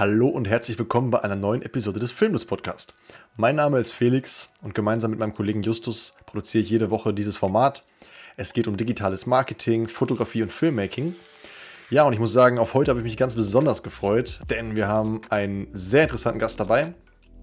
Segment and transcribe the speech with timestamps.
[0.00, 2.94] Hallo und herzlich willkommen bei einer neuen Episode des Filmless Podcast.
[3.36, 7.36] Mein Name ist Felix und gemeinsam mit meinem Kollegen Justus produziere ich jede Woche dieses
[7.36, 7.84] Format.
[8.38, 11.16] Es geht um digitales Marketing, Fotografie und Filmmaking.
[11.90, 14.88] Ja, und ich muss sagen, auf heute habe ich mich ganz besonders gefreut, denn wir
[14.88, 16.94] haben einen sehr interessanten Gast dabei.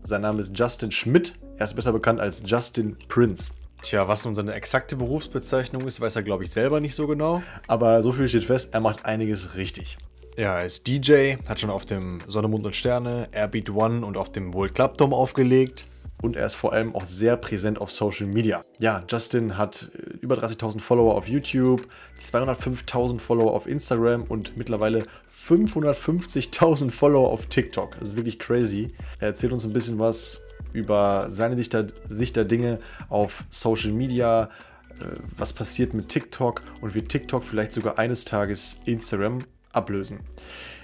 [0.02, 1.36] Sein Name ist Justin Schmidt.
[1.58, 3.52] Er ist besser bekannt als Justin Prince.
[3.84, 7.44] Tja, was nun seine exakte Berufsbezeichnung ist, weiß er, glaube ich, selber nicht so genau.
[7.68, 10.00] Aber so viel steht fest, er macht einiges richtig.
[10.38, 14.32] Er ist DJ, hat schon auf dem Sonne, Mond und Sterne, Airbeat One und auf
[14.32, 15.88] dem World Club Dome aufgelegt.
[16.22, 18.64] Und er ist vor allem auch sehr präsent auf Social Media.
[18.78, 21.88] Ja, Justin hat äh, über 30.000 Follower auf YouTube,
[22.22, 27.98] 205.000 Follower auf Instagram und mittlerweile 550.000 Follower auf TikTok.
[27.98, 28.94] Das ist wirklich crazy.
[29.20, 30.40] Er erzählt uns ein bisschen was
[30.72, 32.80] über seine Sicht der, Sicht der Dinge
[33.10, 34.52] auf Social Media,
[35.00, 39.42] äh, was passiert mit TikTok und wie TikTok vielleicht sogar eines Tages Instagram
[39.74, 40.22] ablösen.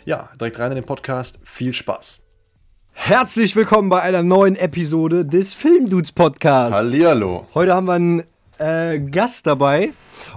[0.05, 1.39] Ja, direkt rein in den Podcast.
[1.43, 2.21] Viel Spaß.
[2.91, 6.77] Herzlich willkommen bei einer neuen Episode des Filmdudes Podcasts.
[6.77, 7.47] Hallihallo.
[7.53, 8.23] Heute haben wir einen
[8.59, 9.91] äh, Gast dabei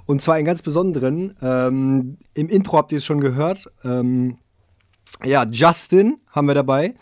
[0.06, 1.36] und zwar einen ganz besonderen.
[1.42, 3.70] Ähm, Im Intro habt ihr es schon gehört.
[3.84, 4.38] Ähm,
[5.24, 6.94] ja, Justin haben wir dabei.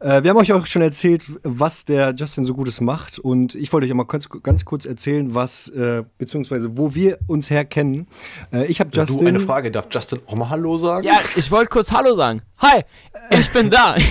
[0.00, 3.18] Äh, wir haben euch auch schon erzählt, was der Justin so Gutes macht.
[3.18, 7.18] Und ich wollte euch auch mal ganz, ganz kurz erzählen, was, äh, beziehungsweise wo wir
[7.26, 8.06] uns herkennen.
[8.52, 9.18] Äh, ich habe Justin.
[9.18, 11.06] Du, eine Frage, darf Justin auch mal Hallo sagen?
[11.06, 12.42] Ja, ich wollte kurz Hallo sagen.
[12.58, 12.82] Hi,
[13.30, 13.94] ich bin da.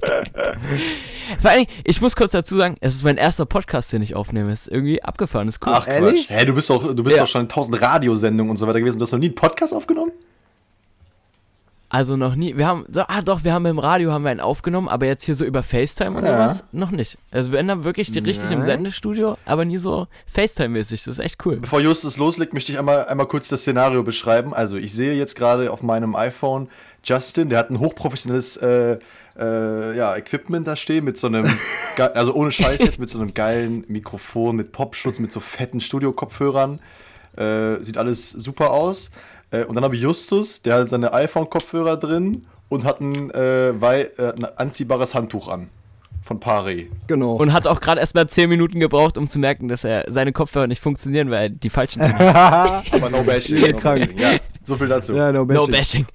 [1.40, 4.52] Vor allem, ich muss kurz dazu sagen, es ist mein erster Podcast, den ich aufnehme.
[4.52, 5.72] Ist irgendwie abgefahren, ist cool.
[5.74, 6.30] Ach, Ehrlich?
[6.30, 7.24] Hä, du bist doch, du bist Ja.
[7.24, 8.98] doch schon in tausend Radiosendungen und so weiter gewesen.
[8.98, 10.12] Du hast noch nie einen Podcast aufgenommen?
[11.90, 12.56] Also noch nie.
[12.56, 15.24] Wir haben, so, ah doch, wir haben im Radio haben wir einen aufgenommen, aber jetzt
[15.24, 16.32] hier so über FaceTime und Ja.
[16.48, 17.16] sowas noch nicht.
[17.30, 18.66] Also wir ändern wirklich die richtig im Nein.
[18.66, 21.04] Sendestudio, aber nie so FaceTime-mäßig.
[21.04, 21.56] Das ist echt cool.
[21.56, 24.52] Bevor Justus loslegt, möchte ich einmal, einmal kurz das Szenario beschreiben.
[24.52, 26.68] Also, ich sehe jetzt gerade auf meinem iPhone
[27.04, 28.98] Justin, der hat ein hochprofessionelles äh,
[29.38, 31.46] äh, ja, Equipment da stehen, mit so einem,
[31.96, 36.80] also ohne Scheiß jetzt, mit so einem geilen Mikrofon, mit Popschutz, mit so fetten Studio-Kopfhörern.
[37.36, 39.10] Äh, sieht alles super aus.
[39.50, 43.70] Äh, und dann habe ich Justus, der hat seine iPhone-Kopfhörer drin und hat ein, äh,
[43.70, 45.68] äh, ein anziehbares Handtuch an.
[46.24, 46.84] Von Pare.
[47.06, 47.36] Genau.
[47.36, 50.32] Und hat auch gerade erst mal 10 Minuten gebraucht, um zu merken, dass er seine
[50.32, 52.84] Kopfhörer nicht funktionieren, weil er die falschen hat.
[52.92, 53.58] Aber no bashing.
[53.60, 54.00] No krank.
[54.00, 54.18] bashing.
[54.18, 54.32] Ja,
[54.62, 55.14] so viel dazu.
[55.14, 55.70] ja, no, No bashing.
[55.72, 56.06] bashing.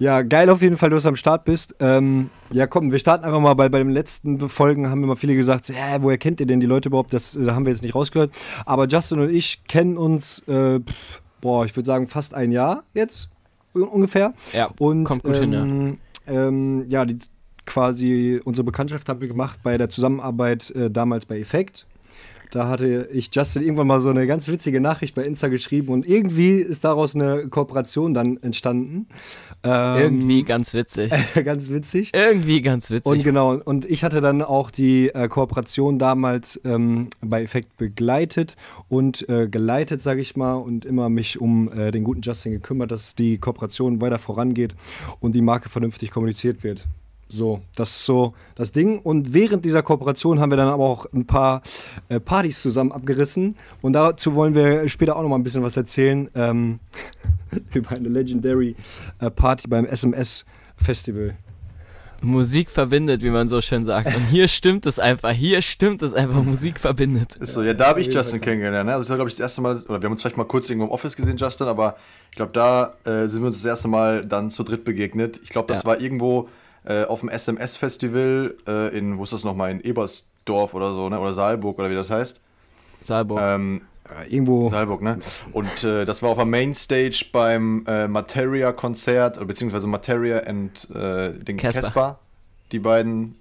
[0.00, 1.74] Ja, geil auf jeden Fall, dass du am Start bist.
[1.80, 5.34] Ähm, ja, komm, wir starten einfach mal, bei, bei den letzten Folgen haben immer viele
[5.34, 7.12] gesagt, so, ja, woher kennt ihr denn die Leute überhaupt?
[7.12, 8.30] Das äh, haben wir jetzt nicht rausgehört.
[8.66, 12.82] Aber Justin und ich kennen uns, äh, pff, boah, ich würde sagen fast ein Jahr
[12.94, 13.28] jetzt
[13.74, 14.34] un- ungefähr.
[14.52, 15.62] Ja, Und kommt gut hin, ja.
[15.62, 17.18] ähm, ähm, ja, die,
[17.66, 21.86] quasi unsere Bekanntschaft haben wir gemacht bei der Zusammenarbeit äh, damals bei Effekt.
[22.50, 26.06] Da hatte ich Justin irgendwann mal so eine ganz witzige Nachricht bei Insta geschrieben und
[26.06, 29.06] irgendwie ist daraus eine Kooperation dann entstanden.
[29.62, 31.12] Ähm, Irgendwie ganz witzig.
[31.44, 32.12] ganz witzig.
[32.14, 33.10] Irgendwie ganz witzig.
[33.10, 38.56] Und genau, und ich hatte dann auch die äh, Kooperation damals ähm, bei Effekt begleitet
[38.88, 42.90] und äh, geleitet, sage ich mal, und immer mich um äh, den guten Justin gekümmert,
[42.90, 44.74] dass die Kooperation weiter vorangeht
[45.20, 46.86] und die Marke vernünftig kommuniziert wird.
[47.28, 49.00] So, das ist so das Ding.
[49.00, 51.62] Und während dieser Kooperation haben wir dann aber auch ein paar
[52.08, 53.56] äh, Partys zusammen abgerissen.
[53.82, 56.30] Und dazu wollen wir später auch noch mal ein bisschen was erzählen.
[56.34, 56.78] Ähm,
[57.74, 58.76] über eine Legendary
[59.18, 60.44] äh, Party beim SMS
[60.76, 61.34] Festival.
[62.22, 64.14] Musik verbindet, wie man so schön sagt.
[64.14, 65.32] Und hier stimmt es einfach.
[65.32, 66.42] Hier stimmt es einfach.
[66.42, 67.36] Musik verbindet.
[67.36, 68.86] Ist so, ja, da habe ich Justin kennengelernt.
[68.86, 68.92] Ne?
[68.92, 70.68] Also, das war, glaube ich, das erste Mal, oder wir haben uns vielleicht mal kurz
[70.70, 71.96] irgendwo im Office gesehen, Justin, aber
[72.30, 75.40] ich glaube, da äh, sind wir uns das erste Mal dann zu dritt begegnet.
[75.42, 75.90] Ich glaube, das Ja.
[75.90, 76.48] war irgendwo
[76.86, 81.18] äh, auf dem SMS-Festival äh, in, wo ist das nochmal, in Ebersdorf oder so, ne?
[81.18, 82.40] Oder Saalburg oder wie das heißt.
[83.02, 83.38] Salbo.
[83.38, 84.68] Ähm, Äh, irgendwo.
[84.68, 85.18] Saalburg, ne?
[85.52, 91.32] Und äh, das war auf der Mainstage beim äh, Materia-Konzert, oder beziehungsweise Materia und äh,
[91.32, 92.20] den Casper.
[92.70, 93.34] Die beiden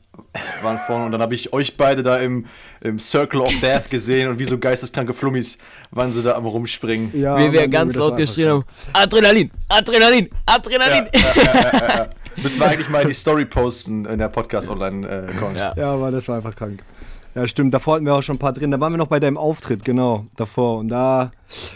[0.63, 2.45] waren vorne und dann habe ich euch beide da im,
[2.81, 5.57] im Circle of Death gesehen und wie so geisteskranke Flummis
[5.91, 7.11] waren sie da am rumspringen.
[7.13, 11.09] Ja, wie wir ganz laut geschrien haben: Adrenalin, Adrenalin, Adrenalin.
[11.13, 12.09] Ja, ja.
[12.41, 15.57] Müssen wir eigentlich mal die Story posten in der Podcast-Online-Account.
[15.57, 15.73] Ja.
[15.75, 16.83] Ja, aber das war einfach krank.
[17.33, 17.73] Ja, stimmt.
[17.73, 18.71] Davor hatten wir auch schon ein paar drin.
[18.71, 20.79] Da waren wir noch bei deinem Auftritt, genau, davor.
[20.79, 21.31] Und da,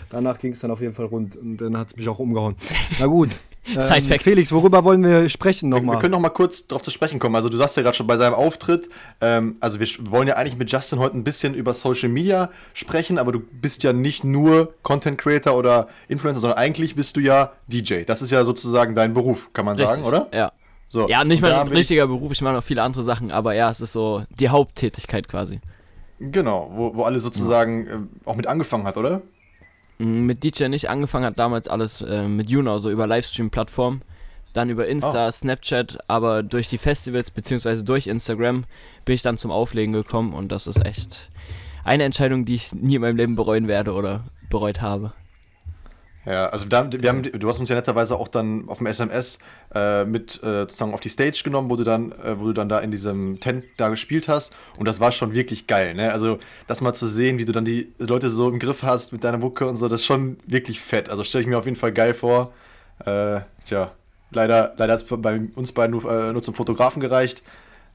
[0.09, 1.35] danach ging es dann auf jeden Fall rund.
[1.35, 2.55] Und dann hat es mich auch umgehauen.
[2.99, 3.29] Na gut.
[3.77, 4.23] Side Fact.
[4.23, 5.99] Felix, worüber wollen wir sprechen Wir, wir nochmal?
[5.99, 7.35] können noch mal kurz darauf zu sprechen kommen.
[7.35, 8.89] Also du sagst ja gerade schon bei seinem Auftritt,
[9.21, 13.17] ähm, also wir wollen ja eigentlich mit Justin heute ein bisschen über Social Media sprechen,
[13.17, 17.51] aber du bist ja nicht nur Content Creator oder Influencer, sondern eigentlich bist du ja
[17.67, 18.03] DJ.
[18.05, 20.27] Das ist ja sozusagen dein Beruf, kann man sagen, oder?
[20.33, 20.51] Ja.
[20.91, 21.07] So.
[21.07, 23.69] Ja, nicht mal ein wir- richtiger Beruf, ich mache noch viele andere Sachen, aber ja,
[23.69, 25.59] es ist so die Haupttätigkeit quasi.
[26.19, 29.21] Genau, wo, wo alle sozusagen äh, auch mit angefangen hat, oder?
[29.99, 34.01] Mit DJ nicht angefangen hat damals alles äh, mit Juno, so über Livestream-Plattformen.
[34.53, 35.31] dann über Insta, Ah.
[35.31, 38.63] Snapchat, aber durch die Festivals beziehungsweise durch Instagram
[39.05, 41.29] bin ich dann zum Auflegen gekommen und das ist echt
[41.83, 45.13] eine Entscheidung, die ich nie in meinem Leben bereuen werde oder bereut habe.
[46.29, 49.39] Ja, also da, wir haben, du hast uns ja netterweise auch dann auf dem SMS
[49.73, 52.69] äh, mit äh, sozusagen auf die Stage genommen, wo du dann, äh, wo du dann
[52.69, 56.11] da in diesem Tent da gespielt hast und das war schon wirklich geil, ne?
[56.11, 56.37] Also
[56.67, 59.39] das mal zu sehen, wie du dann die Leute so im Griff hast mit deiner
[59.39, 61.09] Mucke und so, das ist schon wirklich fett.
[61.09, 62.53] Also stelle ich mir auf jeden Fall geil vor.
[63.05, 63.93] Äh, tja,
[64.29, 67.41] leider, leider hat es bei uns beiden nur, äh, nur zum Fotografen gereicht.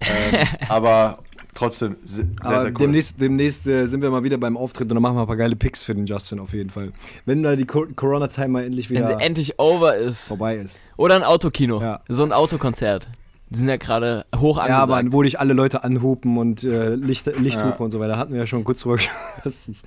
[0.00, 1.18] Ähm, aber
[1.54, 2.74] trotzdem se- sehr, sehr cool.
[2.78, 5.36] demnächst, demnächst äh, sind wir mal wieder beim Auftritt und dann machen wir ein paar
[5.36, 6.92] geile Picks für den Justin auf jeden Fall.
[7.24, 10.28] Wenn da die Co Corona-Time mal endlich Wenn wieder sie endlich over ist.
[10.28, 10.80] vorbei ist.
[10.96, 11.80] Oder ein Autokino.
[11.80, 12.00] Ja.
[12.08, 13.08] So ein Autokonzert.
[13.50, 15.12] Die sind ja gerade hoch Ja, aber angesagt.
[15.12, 17.84] wo dich alle Leute anhupen und äh, Licht, Lichthupe Ja.
[17.84, 19.18] und so weiter, hatten wir ja schon kurz drüber gesprochen.
[19.44, 19.84] Das ist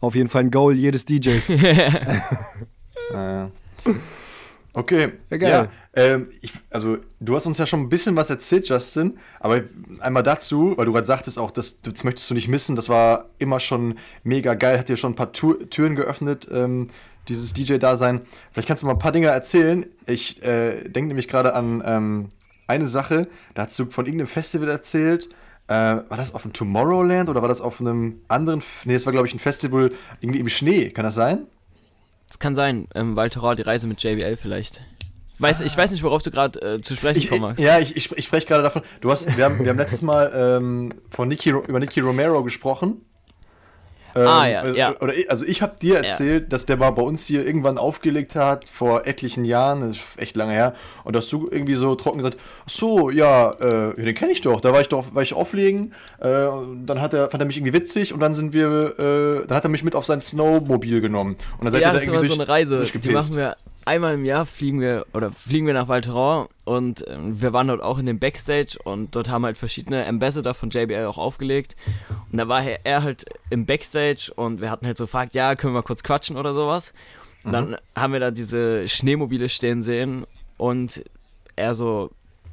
[0.00, 1.50] auf jeden Fall ein Goal jedes DJs.
[1.50, 1.90] Äh,
[4.74, 5.12] okay.
[5.30, 5.50] Ja, geil.
[5.50, 9.62] Ja, ähm, ich, also du hast uns ja schon ein bisschen was erzählt, Justin, aber
[10.00, 13.26] einmal dazu, weil du gerade sagtest auch, das, das möchtest du nicht missen, das war
[13.38, 16.88] immer schon mega geil, hat dir schon ein paar Tür, Türen geöffnet, ähm,
[17.28, 18.20] dieses DJ-Dasein.
[18.52, 19.86] Vielleicht kannst du mal ein paar Dinge erzählen.
[20.06, 22.28] Ich äh, denke nämlich gerade an ähm,
[22.66, 25.28] eine Sache, da hast du von irgendeinem Festival erzählt.
[25.66, 28.58] Äh, war das auf dem Tomorrowland oder war das auf einem anderen?
[28.58, 30.90] F nee, das war, glaube ich, ein Festival irgendwie im Schnee.
[30.90, 31.46] Kann das sein?
[32.34, 32.88] Das kann sein.
[32.96, 34.80] Ähm, Walter die Reise mit JBL vielleicht.
[35.38, 37.62] Weiß, Ich weiß nicht, worauf du gerade äh, zu sprechen magst.
[37.62, 38.82] ja, ich, ich, ich spreche gerade davon.
[39.00, 43.02] Du hast, wir haben, wir haben letztes Mal ähm, von Nicky, über Nicky Romero gesprochen.
[44.16, 44.94] Ähm, Ah, ja, äh, ja.
[45.00, 48.34] Oder ich, also ich habe dir erzählt, dass der mal bei uns hier irgendwann aufgelegt
[48.34, 50.74] hat vor etlichen Jahren, das ist echt lange her,
[51.04, 54.60] und dass du irgendwie so trocken gesagt, so, ja, äh, ja den kenne ich doch,
[54.60, 56.46] da war ich doch, war ich auflegen, äh,
[56.84, 59.64] dann hat er, fand er mich irgendwie witzig und dann sind wir, äh, dann hat
[59.64, 62.08] er mich mit auf sein Snowmobil genommen und dann seid ja, ihr da das ist
[62.08, 62.98] immer irgendwie so durch, eine Reise.
[63.00, 67.04] Die machen wir einmal im Jahr fliegen wir oder fliegen wir nach Val Thorens und
[67.08, 70.70] ähm, wir waren dort auch in dem Backstage und dort haben halt verschiedene Ambassador von
[70.70, 71.76] JBL auch aufgelegt.
[72.30, 75.54] Und da war er er halt im Backstage und wir hatten halt so gefragt, ja,
[75.54, 76.92] können wir kurz quatschen oder sowas.
[77.44, 80.26] Und dann haben wir da diese Schneemobile stehen sehen
[80.56, 81.04] und
[81.56, 82.10] er so,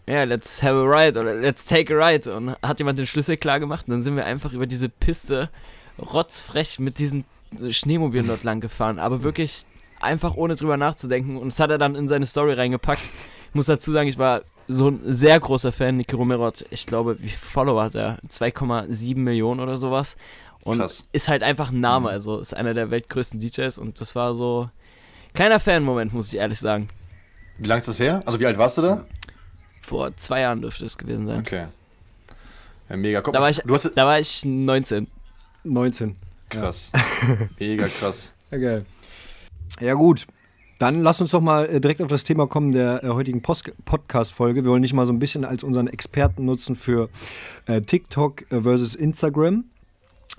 [0.07, 3.37] ja, let's have a ride oder let's take a ride und hat jemand den Schlüssel
[3.37, 5.49] klar gemacht und dann sind wir einfach über diese Piste
[5.97, 7.23] rotzfrech mit diesen
[7.69, 9.65] Schneemobilen dort lang gefahren, aber wirklich
[10.03, 13.01] einfach ohne drüber nachzudenken und das hat er dann in seine Story reingepackt.
[13.50, 15.98] Ich muss dazu sagen, ich war so ein sehr großer Fan.
[15.98, 18.18] Nicky Romero hat, ich glaube, wie viele Follower hat er?
[18.27, 20.15] 2,7 Millionen oder sowas.
[20.63, 21.07] Und Krass.
[21.12, 24.69] ist halt einfach ein Name, also ist einer der weltgrößten DJs und das war so
[25.33, 26.88] kleiner Fan-Moment, muss ich ehrlich sagen.
[27.57, 28.21] Wie lange ist das her?
[28.25, 29.06] Also wie alt warst du da?
[29.81, 31.39] Vor zwei Jahren dürfte es gewesen sein.
[31.39, 31.65] Okay.
[32.89, 33.21] Ja, mega.
[33.21, 35.07] Guck, Da war ich, du hast, da war ich 19.
[35.63, 36.15] 19.
[36.50, 36.92] Krass.
[37.59, 38.33] Mega krass.
[38.51, 38.86] Ja, geil.
[39.79, 40.27] Ja, gut.
[40.79, 44.63] Dann lass uns doch mal äh, direkt auf das Thema kommen der äh, heutigen Podcast-Folge.
[44.63, 47.09] Wir wollen dich mal so ein bisschen als unseren Experten nutzen für
[47.68, 49.65] äh, TikTok äh, versus Instagram.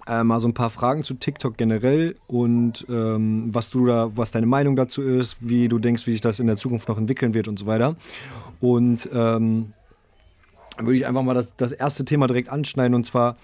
[0.07, 4.33] Äh, mal so ein paar Fragen zu TikTok generell und ähm, was du da, was
[4.33, 7.35] deine Meinung dazu ist, wie du denkst, wie sich das in der Zukunft noch entwickeln
[7.35, 7.95] wird und so weiter.
[8.59, 9.75] Und ähm,
[10.79, 13.37] würde ich einfach mal das, das erste Thema direkt anschneiden und zwar,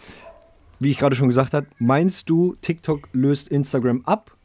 [0.81, 4.37] wie ich gerade schon gesagt habe, meinst du, TikTok löst Instagram ab?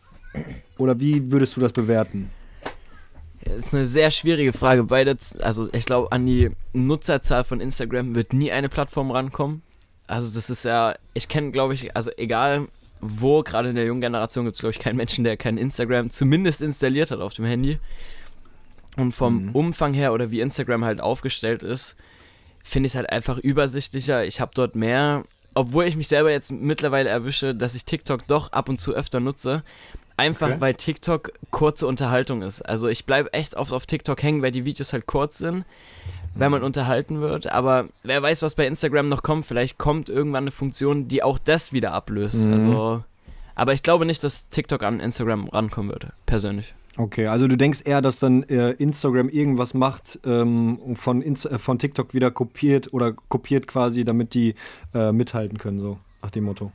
[0.77, 2.29] Oder wie würdest du das bewerten?
[3.45, 4.83] Das ist eine sehr schwierige Frage.
[4.83, 9.61] Beide, also ich glaube, an die Nutzerzahl von Instagram wird nie eine Plattform rankommen.
[10.07, 12.67] Also das ist ja, ich kenne, glaube ich, also egal
[13.01, 16.09] wo, gerade in der jungen Generation gibt es, glaube ich, keinen Menschen, der kein Instagram
[16.09, 17.79] zumindest installiert hat auf dem Handy.
[18.95, 19.51] Und vom Mhm.
[19.51, 21.97] Umfang her oder wie Instagram halt aufgestellt ist,
[22.63, 24.23] finde ich es halt einfach übersichtlicher.
[24.23, 28.53] Ich habe dort mehr, obwohl ich mich selber jetzt mittlerweile erwische, dass ich TikTok doch
[28.53, 29.63] ab und zu öfter nutze.
[30.15, 30.61] Einfach Okay.
[30.61, 32.61] weil TikTok kurze Unterhaltung ist.
[32.61, 35.65] Also ich bleibe echt oft auf TikTok hängen, weil die Videos halt kurz sind,
[36.35, 37.47] wenn man unterhalten wird.
[37.47, 39.45] Aber wer weiß, was bei Instagram noch kommt.
[39.45, 42.45] Vielleicht kommt irgendwann eine Funktion, die auch das wieder ablöst.
[42.45, 42.53] Mhm.
[42.53, 43.03] Also,
[43.55, 46.75] aber ich glaube nicht, dass TikTok an Instagram rankommen würde, persönlich.
[46.95, 51.57] Okay, also du denkst eher, dass dann äh, Instagram irgendwas macht, ähm, von, Inst äh,
[51.57, 54.53] von TikTok wieder kopiert oder kopiert quasi, damit die
[54.93, 56.71] äh, mithalten können, so nach dem Motto.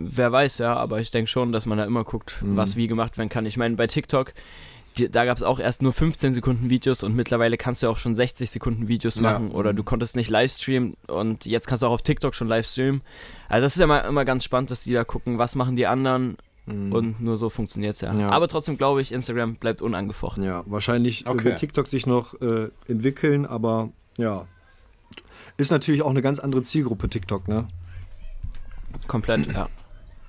[0.00, 2.56] Wer weiß, ja, aber ich denke schon, dass man da immer guckt, Mhm.
[2.56, 3.46] was wie gemacht werden kann.
[3.46, 4.32] Ich meine, bei TikTok,
[4.96, 7.96] die, da gab es auch erst nur 15 Sekunden Videos und mittlerweile kannst du auch
[7.96, 9.22] schon 60 Sekunden Videos Ja.
[9.22, 13.02] machen oder du konntest nicht livestreamen und jetzt kannst du auch auf TikTok schon livestreamen.
[13.48, 15.86] Also das ist ja immer, immer ganz spannend, dass die da gucken, was machen die
[15.86, 16.36] anderen
[16.66, 18.12] und nur so funktioniert es ja.
[18.14, 18.28] Ja.
[18.28, 20.44] Aber trotzdem glaube ich, Instagram bleibt unangefochten.
[20.44, 21.44] Ja, wahrscheinlich Okay.
[21.44, 23.88] wird TikTok sich noch äh, entwickeln, aber
[24.18, 24.46] ja.
[25.56, 27.68] Ist natürlich auch eine ganz andere Zielgruppe, TikTok, ne?
[29.06, 29.68] Komplett, ja.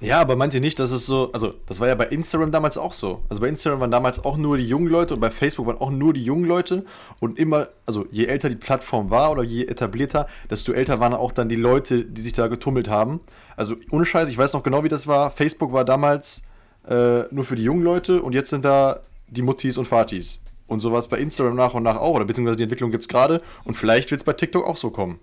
[0.02, 2.78] Ja, aber meint ihr nicht, dass es so, also das war ja bei Instagram damals
[2.78, 3.22] auch so.
[3.28, 5.92] Also bei Instagram waren damals auch nur die jungen Leute und bei Facebook waren auch
[5.92, 6.86] nur die jungen Leute
[7.20, 11.34] und immer, also je älter die Plattform war oder je etablierter, desto älter waren auch
[11.34, 13.20] dann die Leute, die sich da getummelt haben.
[13.58, 15.32] Also ohne Scheiß, ich weiß noch genau, wie das war.
[15.32, 16.44] Facebook war damals
[16.88, 20.40] äh, nur für die jungen Leute und jetzt sind da die Muttis und Fatis.
[20.68, 23.42] Und sowas bei Instagram nach und nach auch, oder beziehungsweise die Entwicklung gibt es gerade
[23.66, 25.20] und vielleicht wird es bei TikTok auch so kommen.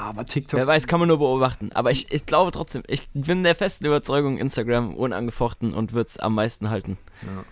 [0.00, 0.58] Aber TikTok.
[0.58, 1.70] Wer weiß, kann man nur beobachten.
[1.74, 6.18] Aber ich, ich glaube trotzdem, ich bin der festen Überzeugung, Instagram unangefochten und wird es
[6.18, 6.96] am meisten halten.
[7.22, 7.44] Ja.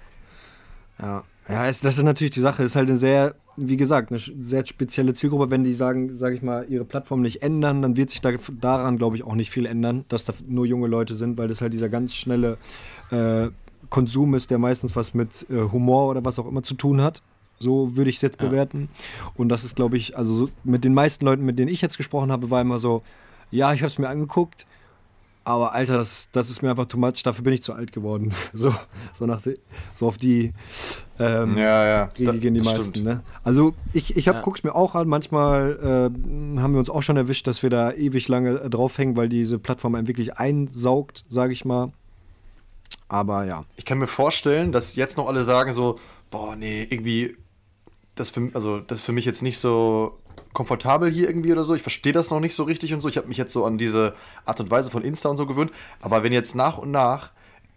[1.06, 2.62] Ja, ja ist, das ist natürlich die Sache.
[2.62, 5.50] Ist halt eine sehr, wie gesagt, eine sehr spezielle Zielgruppe.
[5.50, 8.96] Wenn die sagen, sage ich mal, ihre Plattform nicht ändern, dann wird sich da, daran,
[8.96, 11.74] glaube ich, auch nicht viel ändern, dass da nur junge Leute sind, weil das halt
[11.74, 12.56] dieser ganz schnelle
[13.10, 13.48] äh,
[13.90, 17.22] Konsum ist, der meistens was mit äh, Humor oder was auch immer zu tun hat.
[17.58, 18.48] So würde ich es jetzt ja.
[18.48, 18.88] bewerten.
[19.34, 21.96] Und das ist, glaube ich, also so mit den meisten Leuten, mit denen ich jetzt
[21.96, 23.02] gesprochen habe, war immer so,
[23.50, 24.66] ja, ich habe es mir angeguckt,
[25.48, 28.34] aber Alter, das, das ist mir einfach too much, dafür bin ich zu alt geworden.
[28.52, 28.74] So,
[29.14, 29.40] so, nach,
[29.94, 30.52] so auf die
[31.18, 32.04] ähm, ja, ja.
[32.18, 33.02] Regel gehen die meisten.
[33.02, 33.22] Ne?
[33.44, 34.42] Also ich, ich hab, ja.
[34.42, 37.92] guck's mir auch an, manchmal äh, haben wir uns auch schon erwischt, dass wir da
[37.92, 41.92] ewig lange äh, draufhängen, weil diese Plattform einen wirklich einsaugt, sage ich mal.
[43.08, 43.64] Aber ja.
[43.76, 45.98] Ich kann mir vorstellen, dass jetzt noch alle sagen so,
[46.30, 47.36] boah, nee, irgendwie
[48.20, 50.18] das für, also, das ist für mich jetzt nicht so
[50.52, 51.74] komfortabel hier irgendwie oder so.
[51.74, 53.08] Ich verstehe das noch nicht so richtig und so.
[53.08, 55.70] Ich habe mich jetzt so an diese Art und Weise von Insta und so gewöhnt.
[56.00, 57.30] Aber wenn jetzt nach und nach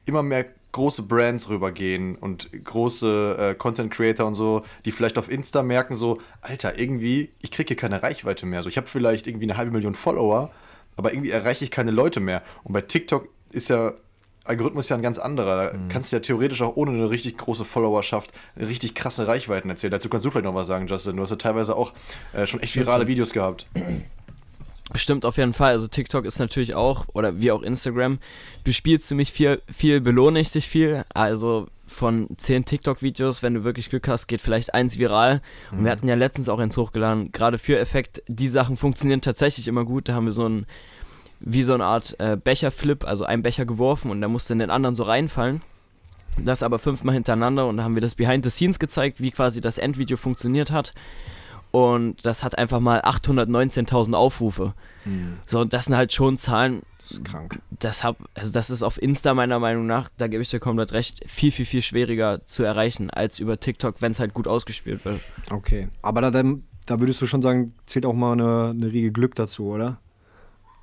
[0.05, 5.29] immer mehr große Brands rübergehen und große äh, Content Creator und so, die vielleicht auf
[5.29, 8.63] Insta merken so, Alter, irgendwie, ich kriege hier keine Reichweite mehr.
[8.63, 10.51] So, ich habe vielleicht irgendwie eine halbe Million Follower,
[10.95, 12.41] aber irgendwie erreiche ich keine Leute mehr.
[12.63, 13.93] Und bei TikTok ist ja
[14.43, 15.71] Algorithmus ja ein ganz anderer.
[15.71, 15.89] Da mhm.
[15.89, 19.91] kannst du ja theoretisch auch ohne eine richtig große Followerschaft richtig krasse Reichweiten erzählen.
[19.91, 21.15] Dazu kannst du vielleicht noch was sagen, Justin.
[21.15, 21.93] Du hast ja teilweise auch
[22.33, 23.67] äh, schon echt virale Videos gehabt.
[24.95, 25.71] Stimmt auf jeden Fall.
[25.71, 28.19] Also TikTok ist natürlich auch, oder wie auch Instagram,
[28.63, 31.05] bespielt ziemlich viel, viel belohnt dich viel.
[31.13, 35.41] Also von zehn TikTok-Videos, wenn du wirklich Glück hast, geht vielleicht eins viral.
[35.71, 35.89] Und wir mhm.
[35.89, 38.23] hatten ja letztens auch eins hochgeladen, gerade für Effekt.
[38.27, 40.09] Die Sachen funktionieren tatsächlich immer gut.
[40.09, 40.65] Da haben wir so ein
[41.43, 44.69] wie so eine Art äh, Becherflip, also ein Becher geworfen und der musste in den
[44.69, 45.61] anderen so reinfallen.
[46.41, 49.59] Das aber fünfmal hintereinander und da haben wir das Behind the Scenes gezeigt, wie quasi
[49.59, 50.93] das Endvideo funktioniert hat.
[51.71, 54.73] Und das hat einfach mal 819.000 Aufrufe.
[55.05, 55.37] Mhm.
[55.45, 56.81] So, und das sind halt schon Zahlen.
[57.01, 57.59] Das ist krank.
[57.79, 60.93] Das, hab, also das ist auf Insta meiner Meinung nach, da gebe ich dir komplett
[60.93, 65.03] recht, viel, viel, viel schwieriger zu erreichen als über TikTok, wenn es halt gut ausgespielt
[65.05, 65.21] wird.
[65.49, 69.35] Okay, aber da, da würdest du schon sagen, zählt auch mal eine, eine Riege Glück
[69.35, 69.99] dazu, oder?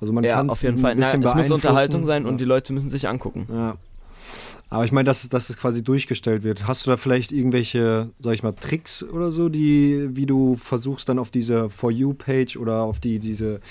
[0.01, 0.95] Also man ja, kann auf jeden Fall.
[0.95, 2.29] Na, es muss Unterhaltung sein ja.
[2.29, 3.47] und die Leute müssen sich angucken.
[3.51, 3.77] Ja.
[4.71, 6.67] Aber ich meine, dass, dass es quasi durchgestellt wird.
[6.67, 11.09] Hast du da vielleicht irgendwelche, sag ich mal, Tricks oder so, die, wie du versuchst,
[11.09, 13.61] dann auf diese For You-Page oder auf die, diese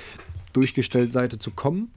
[0.52, 1.92] durchgestellt Seite zu kommen?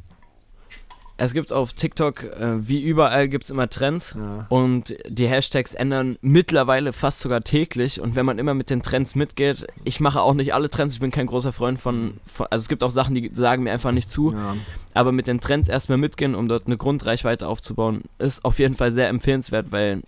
[1.18, 4.46] Es gibt auf TikTok, äh, wie überall, gibt es immer Trends ja.
[4.50, 9.16] und die Hashtags ändern mittlerweile fast sogar täglich und wenn man immer mit den Trends
[9.16, 12.64] mitgeht, ich mache auch nicht alle Trends, ich bin kein großer Freund von, von also
[12.64, 14.56] es gibt auch Sachen, die sagen mir einfach nicht zu, ja.
[14.94, 18.92] aber mit den Trends erstmal mitgehen, um dort eine Grundreichweite aufzubauen, ist auf jeden Fall
[18.92, 20.02] sehr empfehlenswert, weil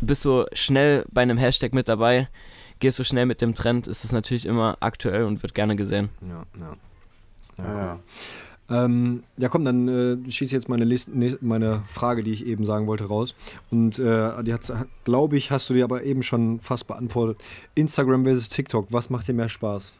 [0.00, 2.28] bist du schnell bei einem Hashtag mit dabei,
[2.80, 6.10] gehst du schnell mit dem Trend, ist es natürlich immer aktuell und wird gerne gesehen.
[6.20, 6.76] Ja, ja.
[7.64, 7.78] ja.
[7.78, 7.98] ja.
[8.68, 12.46] Ähm, ja, komm, dann äh, schieße ich jetzt meine, List, ne, meine Frage, die ich
[12.46, 13.34] eben sagen wollte, raus.
[13.70, 14.72] Und äh, die hat,
[15.04, 17.40] glaube ich, hast du dir aber eben schon fast beantwortet.
[17.74, 19.94] Instagram versus TikTok, was macht dir mehr Spaß?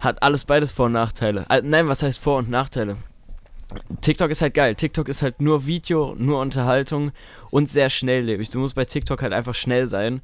[0.00, 1.46] Hat alles beides Vor- und Nachteile.
[1.48, 2.96] Äh, nein, was heißt Vor- und Nachteile?
[4.00, 4.74] TikTok ist halt geil.
[4.74, 7.12] TikTok ist halt nur Video, nur Unterhaltung
[7.50, 8.50] und sehr schnelllebig.
[8.50, 10.20] Du musst bei TikTok halt einfach schnell sein.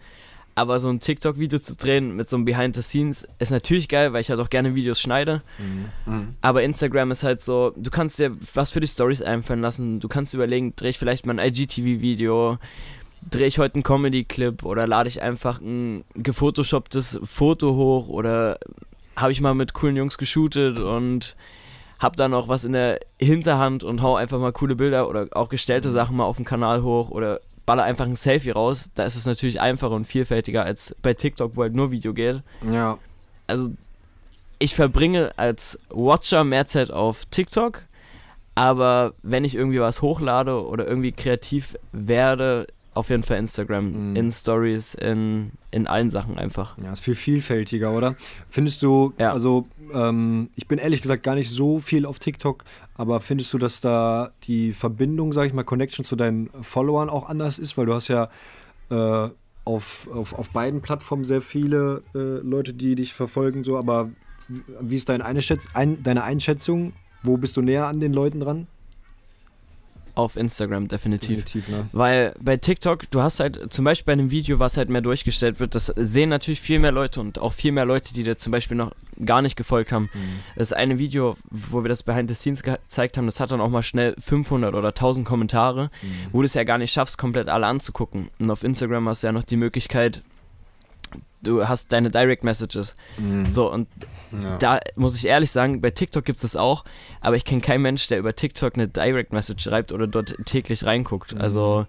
[0.54, 4.12] Aber so ein TikTok-Video zu drehen mit so einem Behind the Scenes ist natürlich geil,
[4.12, 5.42] weil ich halt auch gerne Videos schneide.
[5.58, 6.12] Mhm.
[6.12, 6.34] mhm.
[6.40, 10.00] Aber Instagram ist halt so, du kannst dir was für die Stories einfallen lassen.
[10.00, 12.58] Du kannst überlegen, drehe ich vielleicht mal ein IGTV-Video,
[13.28, 18.58] drehe ich heute einen Comedy-Clip oder lade ich einfach ein gefotoshopptes Foto hoch oder
[19.16, 21.36] habe ich mal mit coolen Jungs geshootet und
[21.98, 25.50] hab dann auch was in der Hinterhand und hau einfach mal coole Bilder oder auch
[25.50, 25.92] gestellte mhm.
[25.92, 28.90] Sachen mal auf dem Kanal hoch oder baller einfach ein Selfie raus.
[28.94, 32.42] Da ist es natürlich einfacher und vielfältiger als bei TikTok, wo halt nur Video geht.
[32.70, 32.98] Ja.
[33.46, 33.70] Also,
[34.58, 37.82] ich verbringe als Watcher mehr Zeit auf TikTok,
[38.54, 44.10] aber wenn ich irgendwie was hochlade oder irgendwie kreativ werde, auf jeden Fall Instagram.
[44.10, 44.16] Mhm.
[44.16, 46.76] In Stories, in, in allen Sachen einfach.
[46.78, 48.16] Ja, ist viel vielfältiger, oder?
[48.48, 49.32] Findest du, ja.
[49.32, 53.58] also ähm, ich bin ehrlich gesagt gar nicht so viel auf TikTok, aber findest du,
[53.58, 57.78] dass da die Verbindung, sag ich mal, Connection zu deinen Followern auch anders ist?
[57.78, 58.28] Weil du hast ja
[58.90, 59.28] äh,
[59.64, 64.10] auf, auf, auf beiden Plattformen sehr viele äh, Leute, die dich verfolgen, so, aber
[64.48, 66.92] wie ist deine, Einschätz ein, deine Einschätzung?
[67.22, 68.66] wo bist du näher an den Leuten dran?
[70.14, 71.44] Auf Instagram, definitiv.
[71.44, 71.88] Definitiv, ne?
[71.92, 75.60] Weil bei TikTok, du hast halt zum Beispiel bei einem Video, was halt mehr durchgestellt
[75.60, 78.50] wird, das sehen natürlich viel mehr Leute und auch viel mehr Leute, die dir zum
[78.52, 78.92] Beispiel noch
[79.24, 80.08] gar nicht gefolgt haben.
[80.56, 83.68] Das eine Video, wo wir das Behind the Scenes gezeigt haben, das hat dann auch
[83.68, 85.90] mal schnell 500 oder 1000 Kommentare,
[86.32, 88.30] wo du es ja gar nicht schaffst, komplett alle anzugucken.
[88.38, 90.22] Und auf Instagram hast du ja noch die Möglichkeit,
[91.42, 92.94] du hast deine Direct Messages.
[93.18, 93.50] Mhm.
[93.50, 93.88] So, und
[94.42, 94.58] Ja.
[94.58, 96.84] da muss ich ehrlich sagen, bei TikTok gibt es das auch,
[97.20, 100.84] aber ich kenne keinen Mensch, der über TikTok eine Direct Message schreibt oder dort täglich
[100.84, 101.34] reinguckt.
[101.34, 101.40] Mhm.
[101.40, 101.86] Also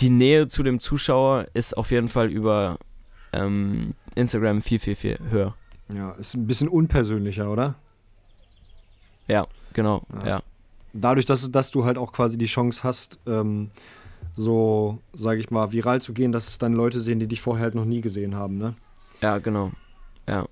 [0.00, 2.78] die Nähe zu dem Zuschauer ist auf jeden Fall über
[3.32, 5.54] ähm, Instagram viel, viel, viel höher.
[5.94, 7.74] Ja, ist ein bisschen unpersönlicher, oder?
[9.28, 10.26] Ja, genau, Ja.
[10.28, 10.42] ja.
[10.92, 13.70] Dadurch, dass, dass du halt auch quasi die Chance hast, ähm,
[14.36, 17.64] so, sage ich mal, viral zu gehen, dass es dann Leute sehen, die dich vorher
[17.64, 18.74] halt noch nie gesehen haben, ne?
[19.20, 19.72] Ja, genau.
[20.28, 20.46] Ja.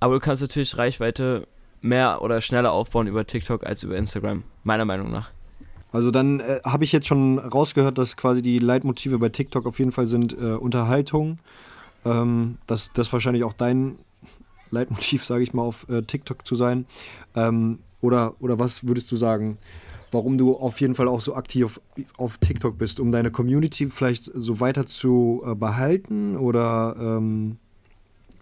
[0.00, 1.46] Aber du kannst natürlich Reichweite
[1.80, 5.30] mehr oder schneller aufbauen über TikTok als über Instagram, meiner Meinung nach.
[5.92, 9.78] Also dann äh, habe ich jetzt schon rausgehört, dass quasi die Leitmotive bei TikTok auf
[9.78, 11.38] jeden Fall sind äh, Unterhaltung.
[12.04, 13.98] Ähm, das, das ist wahrscheinlich auch dein
[14.70, 16.86] Leitmotiv, sage ich mal, auf äh, TikTok zu sein.
[17.36, 19.58] Ähm, oder, oder was würdest du sagen,
[20.14, 21.80] warum du auf jeden Fall auch so aktiv
[22.16, 23.00] auf, TikTok bist?
[23.00, 26.36] Um deine Community vielleicht so weiter zu äh, behalten?
[26.36, 27.58] Oder ähm,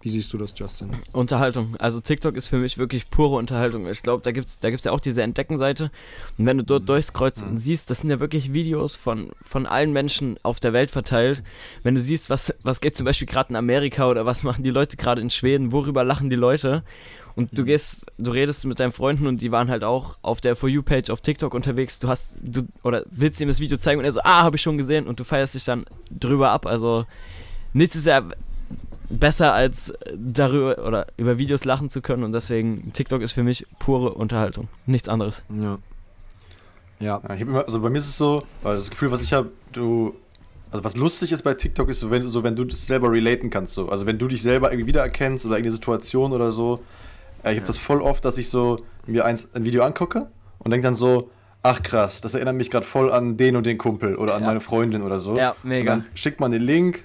[0.03, 0.89] wie siehst du das, Justin?
[1.13, 1.77] Unterhaltung.
[1.79, 3.87] Also TikTok ist für mich wirklich pure Unterhaltung.
[3.87, 5.91] Ich glaube, da gibt es da gibt's ja auch diese Entdeckenseite.
[6.37, 9.93] Und wenn du dort durchscrollst und siehst, das sind ja wirklich Videos von, von allen
[9.93, 11.41] Menschen auf der Welt verteilt.
[11.83, 14.71] Wenn du siehst, was, was geht zum Beispiel gerade in Amerika oder was machen die
[14.71, 16.83] Leute gerade in Schweden, worüber lachen die Leute.
[17.35, 20.55] Und du gehst, du redest mit deinen Freunden und die waren halt auch auf der
[20.55, 21.97] For You-Page auf TikTok unterwegs.
[21.99, 24.61] Du hast, du, oder willst ihm das Video zeigen und er so, ah, habe ich
[24.61, 26.67] schon gesehen und du feierst dich dann drüber ab.
[26.67, 27.05] Also
[27.73, 28.21] nichts ist ja
[29.09, 33.65] besser als darüber oder über Videos lachen zu können und deswegen TikTok ist für mich
[33.79, 35.43] pure Unterhaltung, nichts anderes.
[35.61, 35.79] Ja.
[36.99, 37.17] Ja.
[37.17, 39.51] Ich hab immer, also bei mir ist es so, weil das Gefühl, was ich habe,
[39.71, 40.15] du,
[40.71, 43.49] also was lustig ist bei TikTok, ist so, wenn, so, wenn du das selber relaten
[43.49, 43.89] kannst, so.
[43.89, 46.79] Also wenn du dich selber irgendwie wiedererkennst oder irgendeine Situation oder so.
[47.51, 50.27] Ich habe das voll oft, dass ich so mir eins, ein Video angucke
[50.59, 51.29] und denke dann so,
[51.61, 54.47] ach krass, das erinnert mich gerade voll an den und den Kumpel oder an Ja.
[54.47, 55.35] meine Freundin oder so.
[55.37, 55.91] Ja, Und mega.
[55.95, 57.03] dann schickt man den Link,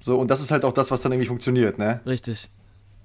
[0.00, 2.00] so, und das ist halt auch das, was dann irgendwie funktioniert, ne?
[2.06, 2.48] Richtig.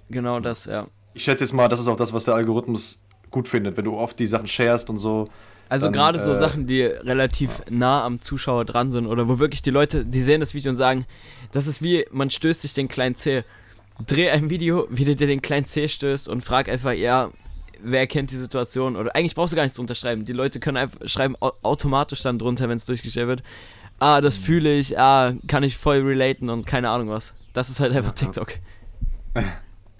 [0.09, 0.87] Genau das, ja.
[1.13, 3.01] Ich schätze jetzt mal, das ist auch das, was der Algorithmus
[3.31, 5.27] gut findet, wenn du oft die Sachen sharest und so.
[5.67, 9.61] Also gerade so äh, Sachen, die relativ nah am Zuschauer dran sind oder wo wirklich
[9.61, 11.05] die Leute, die sehen das Video und sagen,
[11.51, 13.43] das ist wie, man stößt sich den kleinen Zeh.
[14.05, 17.31] Dreh ein Video, wie du dir den kleinen Zeh stößt und frag einfach, ja,
[17.81, 20.25] wer kennt die Situation oder eigentlich brauchst du gar nichts drunter schreiben.
[20.25, 23.43] Die Leute können einfach schreiben au automatisch dann drunter, wenn es durchgestellt wird.
[23.99, 27.33] Ah, das fühle ich, ah, kann ich voll relaten und keine Ahnung was.
[27.53, 28.13] Das ist halt einfach.
[28.13, 28.55] TikTok.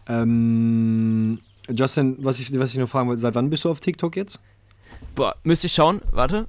[0.07, 4.15] Ähm, Justin, was ich, was ich noch fragen wollte, seit wann bist du auf TikTok
[4.15, 4.39] jetzt?
[5.15, 6.47] Boah, müsste ich schauen, warte.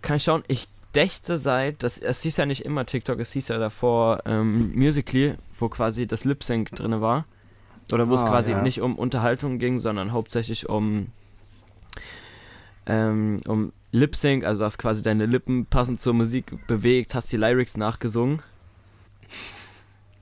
[0.00, 0.44] Kann ich schauen?
[0.46, 4.72] Ich dächte seit, das, es hieß ja nicht immer TikTok, es hieß ja davor ähm,
[4.74, 7.24] Musically, wo quasi das Lip Sync drin war.
[7.92, 8.62] Oder wo es Ah, quasi ja.
[8.62, 11.08] nicht um Unterhaltung ging, sondern hauptsächlich um,
[12.86, 17.36] ähm, um Lip Sync, also hast quasi deine Lippen passend zur Musik bewegt, hast die
[17.36, 18.42] Lyrics nachgesungen.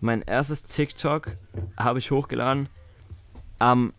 [0.01, 1.37] Mein erstes TikTok
[1.77, 2.69] habe ich hochgeladen
[3.59, 3.93] am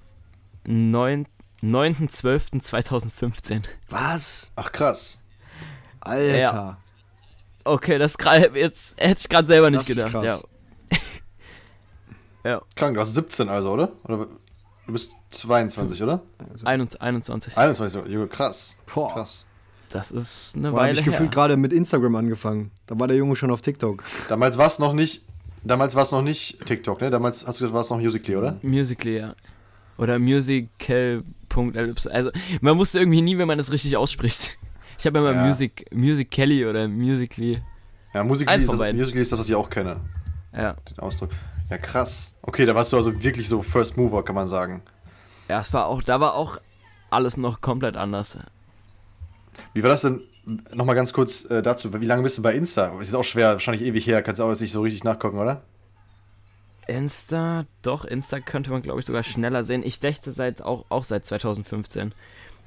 [0.65, 1.25] 9.
[1.63, 3.63] 9.12.2015.
[3.87, 4.51] Was?
[4.57, 5.22] Ach krass.
[6.05, 6.77] Alter.
[7.65, 10.37] Okay, das gerade jetzt hätte ich gerade selber nicht Das ist gedacht, ja.
[12.43, 12.61] krass.
[12.75, 13.91] Krank, du hast 17 also, oder?
[14.03, 14.27] Oder
[14.85, 16.21] du bist 22, oder?
[16.65, 17.57] 21, 21.
[17.57, 18.05] 21, so.
[18.05, 18.75] Junge, krass.
[18.93, 19.13] Boah.
[19.13, 19.45] Krass.
[19.89, 21.29] Das ist eine Boah, hab Weile ich gefühlt her.
[21.29, 22.71] gerade mit Instagram angefangen.
[22.87, 24.03] Da war der Junge schon auf TikTok.
[24.27, 25.23] Damals war es noch nicht,
[25.63, 27.11] damals war es noch nicht TikTok, ne?
[27.11, 28.57] Damals hast du gesagt, war es noch Musically, oder?
[28.61, 29.35] Musically, ja.
[29.97, 31.93] Oder musical.ly.
[32.09, 34.57] Also, man wusste irgendwie nie, wenn man das richtig ausspricht.
[34.99, 35.45] Ich habe immer Ja.
[35.45, 37.61] Music, Musical.ly oder Musically.
[38.13, 38.93] Ja, Musically ist, das.
[38.93, 39.97] Musically ist das, was ich auch kenne,
[40.55, 40.73] Ja.
[40.89, 41.31] den Ausdruck.
[41.69, 42.35] Ja, krass.
[42.41, 44.81] Okay, da warst du also wirklich so First Mover, kann man sagen.
[45.49, 46.59] Ja, es war auch, da war auch
[47.09, 48.37] alles noch komplett anders.
[49.73, 50.21] Wie war das denn,
[50.73, 52.87] nochmal ganz kurz äh, dazu, wie lange bist du bei Insta?
[52.99, 55.37] Ist jetzt auch schwer, wahrscheinlich ewig her, kannst du auch jetzt nicht so richtig nachgucken,
[55.39, 55.63] oder?
[56.87, 59.83] Insta, doch, Insta könnte man, glaube ich, sogar schneller sehen.
[59.85, 62.13] Ich dächte seit auch, auch seit 2015.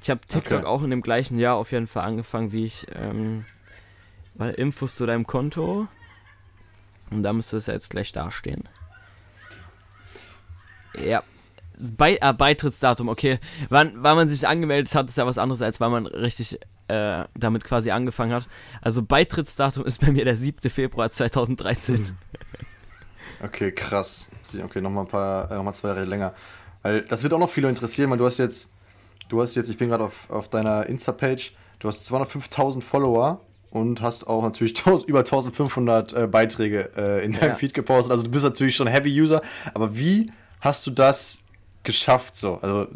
[0.07, 0.66] Ich habe TikTok Okay.
[0.66, 3.45] auch in dem gleichen Jahr auf jeden Fall angefangen, wie ich ähm,
[4.37, 5.88] mal Infos zu deinem Konto.
[7.11, 8.69] Und da müsste es ja jetzt gleich dastehen.
[10.97, 11.25] Ja.
[11.97, 13.40] Bei, ah, Beitrittsdatum, okay.
[13.69, 17.25] Wann, wann man sich angemeldet hat, ist ja was anderes, als wann man richtig äh,
[17.35, 18.47] damit quasi angefangen hat.
[18.81, 20.71] Also Beitrittsdatum ist bei mir der 7.
[20.71, 22.16] Februar 2013.
[23.42, 24.29] Okay, krass.
[24.57, 26.33] Okay, nochmal ein paar, äh, nochmal zwei Jahre länger.
[26.83, 28.71] Weil das wird auch noch viele interessieren, weil du hast jetzt
[29.29, 34.01] du hast jetzt, ich bin gerade auf, auf deiner Insta-Page, du hast 205.000 Follower und
[34.03, 37.55] hast auch natürlich 1000, über 1500 äh, Beiträge äh, in deinem Ja.
[37.55, 38.12] Feed gepostet.
[38.12, 39.41] Also du bist natürlich schon Heavy User,
[39.75, 41.41] aber wie hast du das
[41.83, 42.59] geschafft so?
[42.62, 42.89] Also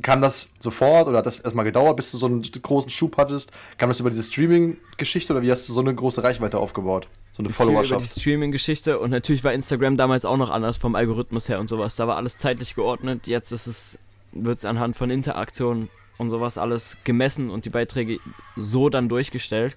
[0.00, 3.52] kam das sofort oder hat das erstmal gedauert, bis du so einen großen Schub hattest?
[3.76, 7.08] Kam das über diese Streaming-Geschichte oder wie hast du so eine große Reichweite aufgebaut?
[7.34, 8.20] So eine Viel über die Followerschaft?
[8.20, 11.96] Streaming-Geschichte und natürlich war Instagram damals auch noch anders vom Algorithmus her und sowas.
[11.96, 13.26] Da war alles zeitlich geordnet.
[13.26, 13.98] Jetzt ist es,
[14.32, 18.18] wird es anhand von Interaktion und sowas alles gemessen und die Beiträge
[18.56, 19.76] so dann durchgestellt.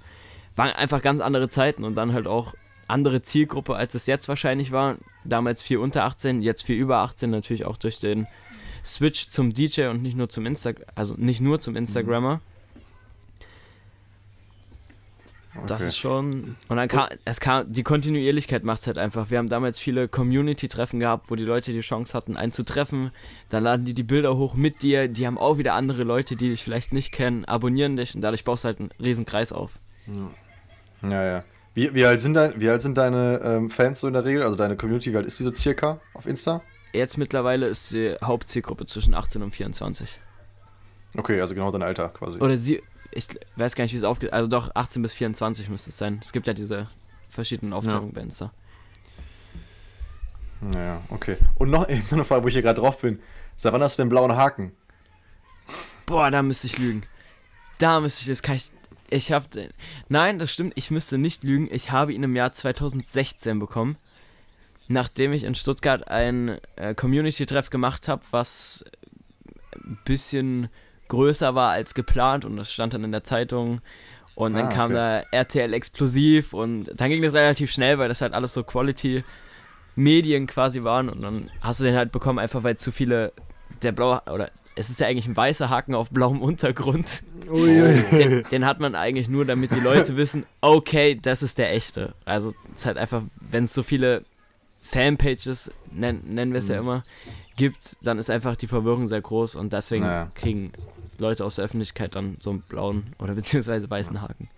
[0.55, 2.53] Waren einfach ganz andere Zeiten und dann halt auch
[2.87, 4.95] andere Zielgruppe, als es jetzt wahrscheinlich war.
[5.23, 8.27] Damals viel unter 18, jetzt viel über 18, natürlich auch durch den
[8.85, 12.35] Switch zum DJ und nicht nur zum Insta, also nicht nur zum Instagrammer.
[12.35, 12.54] Das
[15.63, 15.87] Okay.
[15.87, 16.57] ist schon.
[16.67, 19.29] Und dann kam, es kam, die Kontinuierlichkeit macht es halt einfach.
[19.29, 23.11] Wir haben damals viele Community-Treffen gehabt, wo die Leute die Chance hatten, einen zu treffen.
[23.49, 25.07] Dann laden die die Bilder hoch mit dir.
[25.07, 28.43] Die haben auch wieder andere Leute, die dich vielleicht nicht kennen, abonnieren dich und dadurch
[28.43, 29.79] baust du halt einen riesen Kreis auf.
[31.01, 31.43] Ja, ja.
[31.73, 34.43] Wie, wie, alt sind dein, wie alt sind deine ähm, Fans so in der Regel?
[34.43, 36.61] Also deine Community, wie alt ist diese circa auf Insta?
[36.93, 40.19] Jetzt mittlerweile ist die Hauptzielgruppe zwischen 18 und 24.
[41.17, 42.39] Okay, also genau dein Alter quasi.
[42.39, 42.81] Oder sie,
[43.15, 44.33] ich weiß gar nicht, wie es aufgeht.
[44.33, 46.19] Also doch, 18 bis 24 müsste es sein.
[46.21, 46.87] Es gibt ja diese
[47.29, 48.51] verschiedenen Aufteilungen bei Insta.
[50.61, 51.37] Naja, okay.
[51.55, 53.19] Und noch so eine Frage, wo ich hier gerade drauf bin.
[53.55, 54.73] Seit wann hast du den blauen Haken?
[56.05, 57.03] Boah, da müsste ich lügen.
[57.77, 58.71] Da müsste ich, das kann ich,
[59.09, 59.69] ich hab den,
[60.09, 63.97] nein, das stimmt, ich müsste nicht lügen, ich habe ihn im Jahr 2016 bekommen,
[64.87, 68.85] nachdem ich in Stuttgart ein äh, Community-Treff gemacht habe, was
[69.75, 70.69] ein bisschen
[71.07, 73.81] größer war als geplant und das stand dann in der Zeitung
[74.35, 74.93] und dann Ah, kam okay.
[74.93, 79.23] da RTL Explosiv und dann ging das relativ schnell, weil das halt alles so Quality
[79.95, 83.31] Medien quasi waren und dann hast du den halt bekommen, einfach weil zu viele
[83.81, 87.23] der blaue oder es ist ja eigentlich ein weißer Haken auf blauem Untergrund.
[88.11, 92.13] Den, den hat man eigentlich nur, damit die Leute wissen, okay, das ist der echte.
[92.25, 94.25] Also es ist halt einfach, wenn es so viele
[94.81, 96.81] Fanpages, nen, nennen wir es ja Mhm.
[96.81, 97.05] immer,
[97.55, 100.29] gibt, dann ist einfach die Verwirrung sehr groß und deswegen Naja.
[100.35, 100.71] kriegen
[101.19, 104.49] Leute aus der Öffentlichkeit dann so einen blauen oder beziehungsweise weißen Haken.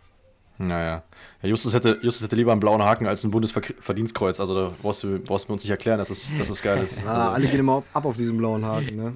[0.59, 1.03] Naja.
[1.43, 4.39] Ja, Justus, hätte, Justus hätte lieber einen blauen Haken als ein Bundesverdienstkreuz.
[4.39, 6.81] Also da brauchst du, brauchst du mir uns nicht erklären, dass das, dass das geil
[6.83, 6.99] ist.
[7.05, 9.13] Ah, also, alle gehen immer ab auf diesen blauen Haken, ne?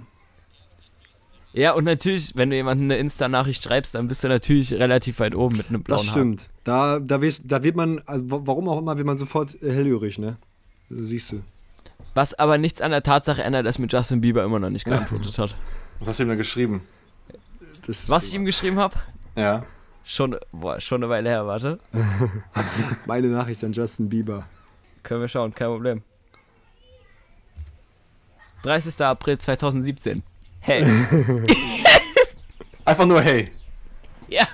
[1.54, 5.36] Ja, und natürlich, wenn du jemandem eine Insta-Nachricht schreibst, dann bist du natürlich relativ weit
[5.36, 6.50] oben mit einem blauen Das stimmt.
[6.64, 9.74] Da, da, wirst, da wird man, also wa- warum auch immer, wird man sofort äh,
[9.74, 10.38] hellhörig, ne?
[10.90, 11.42] Das siehst du.
[12.14, 15.38] Was aber nichts an der Tatsache ändert, dass mir Justin Bieber immer noch nicht geantwortet
[15.40, 15.56] hat.
[16.00, 16.84] was hast du ihm da geschrieben?
[17.88, 18.96] Was ich ihm geschrieben habe?
[19.36, 19.64] Ja.
[20.04, 21.80] Schon, boah, schon eine Weile her, warte.
[23.06, 24.46] Meine Nachricht an Justin Bieber.
[25.04, 26.04] Können wir schauen, kein Problem.
[28.64, 29.02] 30.
[29.02, 30.24] April 2017.
[30.60, 30.84] Hey.
[32.86, 33.52] Einfach nur hey.
[34.28, 34.48] ja.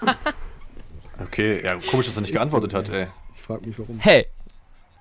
[1.19, 3.07] Okay, ja, komisch, dass er nicht geantwortet hat, ey.
[3.35, 3.99] Ich frage mich, warum.
[3.99, 4.27] Hey.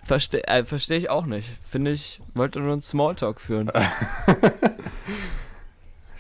[0.05, 1.49] Verstehe äh, versteh ich auch nicht.
[1.69, 3.71] Finde ich, wollte nur einen Smalltalk führen.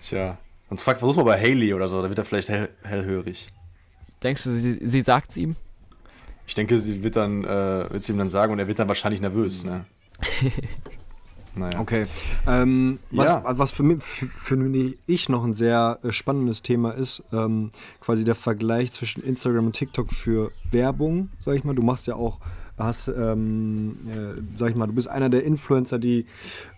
[0.03, 0.39] Tja.
[0.69, 3.49] Sonst frag, versuch's mal bei Haley oder so, da wird er vielleicht hell, hellhörig.
[4.23, 5.57] Denkst du, sie, sie sagt's ihm?
[6.47, 8.89] Ich denke, sie wird dann, äh, wird sie ihm dann sagen und er wird dann
[8.89, 9.85] wahrscheinlich nervös, ne?
[11.55, 11.79] naja.
[11.81, 12.07] Okay.
[12.47, 13.43] Ähm, was, Ja.
[13.59, 17.71] was für mich, für, für mich ich noch ein sehr äh, spannendes Thema ist, ähm,
[18.01, 21.75] quasi der Vergleich zwischen Instagram und TikTok für Werbung, sag ich mal.
[21.75, 22.39] Du machst ja auch,
[22.79, 26.27] hast, ähm, äh, sag ich mal, du bist einer der Influencer, die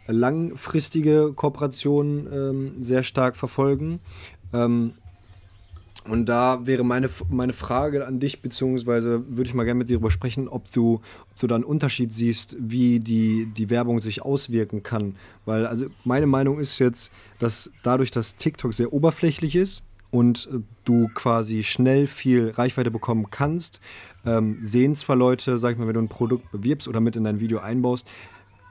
[0.08, 4.00] langfristige Kooperationen ähm, sehr stark verfolgen.
[4.52, 4.92] Ähm,
[6.08, 9.96] und da wäre meine, meine Frage an dich, beziehungsweise würde ich mal gerne mit dir
[9.96, 14.22] darüber sprechen, ob du, ob du da einen Unterschied siehst, wie die, die Werbung sich
[14.22, 15.16] auswirken kann.
[15.44, 20.60] Weil, also meine Meinung ist jetzt, dass dadurch, dass TikTok sehr oberflächlich ist und äh,
[20.84, 23.80] du quasi schnell viel Reichweite bekommen kannst,
[24.24, 27.24] ähm, sehen zwar Leute, sag ich mal, wenn du ein Produkt bewirbst oder mit in
[27.24, 28.08] dein Video einbaust,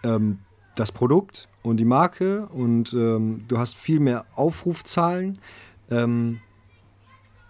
[0.04, 0.39] ähm,
[0.80, 5.40] das Produkt und die Marke und ähm, du hast viel mehr Aufrufzahlen.
[5.90, 6.40] Ähm,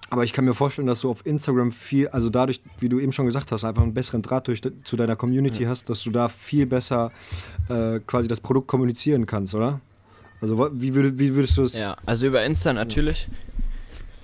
[0.09, 3.11] aber ich kann mir vorstellen, dass du auf Instagram viel, also dadurch, wie du eben
[3.11, 6.29] schon gesagt hast, einfach einen besseren Draht durch, zu deiner Community hast, dass du da
[6.29, 7.11] viel besser
[7.67, 9.81] äh, quasi das Produkt kommunizieren kannst, oder?
[10.39, 11.77] Also wie, würd, wie würdest du das?
[11.77, 13.27] Ja, also über Insta natürlich.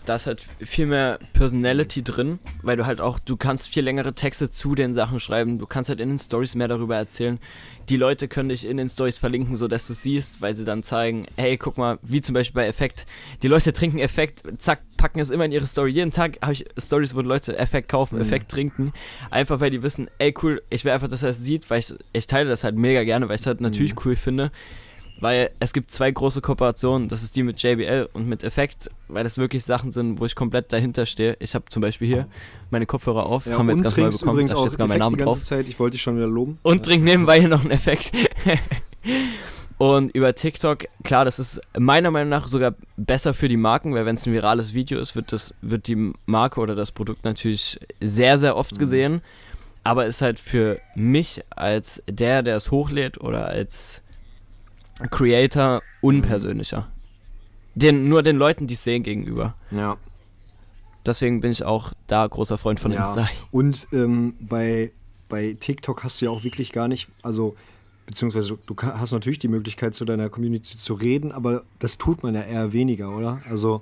[0.05, 4.13] Da ist halt viel mehr Personality drin, weil du halt auch, du kannst viel längere
[4.13, 7.39] Texte zu den Sachen schreiben, du kannst halt in den Stories mehr darüber erzählen.
[7.87, 11.25] Die Leute können dich in den Stories verlinken, sodass du siehst, weil sie dann zeigen,
[11.37, 13.05] hey, guck mal, wie zum Beispiel bei Effekt.
[13.43, 15.91] Die Leute trinken Effekt, zack, packen es immer in ihre Story.
[15.91, 18.93] Jeden Tag habe ich Stories, wo Leute Effekt kaufen, Effekt trinken.
[19.29, 21.93] Einfach weil die wissen, ey cool, ich will einfach, dass er es sieht, weil ich,
[22.11, 24.51] ich teile das halt mega gerne, weil ich es halt natürlich cool finde.
[25.19, 27.07] Weil es gibt zwei große Kooperationen.
[27.07, 30.35] Das ist die mit JBL und mit Effekt, weil das wirklich Sachen sind, wo ich
[30.35, 31.37] komplett dahinter stehe.
[31.39, 32.27] Ich habe zum Beispiel hier
[32.71, 34.97] meine Kopfhörer auf, Ja, haben wir jetzt ganz neu bekommen, übrigens da steht sogar mein
[34.97, 35.35] Effekt Name die drauf.
[35.35, 35.67] ganze Zeit.
[35.69, 36.59] Ich wollte dich schon wieder loben.
[36.63, 38.11] Und trink nebenbei hier noch einen Effekt.
[39.77, 44.05] und über TikTok, klar, das ist meiner Meinung nach sogar besser für die Marken, weil
[44.05, 47.79] wenn es ein virales Video ist, wird, das, wird die Marke oder das Produkt natürlich
[48.01, 48.79] sehr, sehr oft Mhm.
[48.79, 49.21] gesehen.
[49.85, 54.01] Aber ist halt für mich als der, der es hochlädt oder als
[55.11, 56.89] Creator unpersönlicher.
[57.75, 59.55] Den, nur den Leuten, die es sehen, gegenüber.
[59.71, 59.97] Ja.
[61.05, 63.05] Deswegen bin ich auch da großer Freund von Ja.
[63.07, 63.27] Insta.
[63.51, 64.91] Und ähm, bei,
[65.27, 67.55] bei TikTok hast du ja auch wirklich gar nicht, also
[68.05, 72.35] beziehungsweise du, hast natürlich die Möglichkeit, zu deiner Community zu reden, aber das tut man
[72.35, 73.41] ja eher weniger, oder?
[73.49, 73.81] Also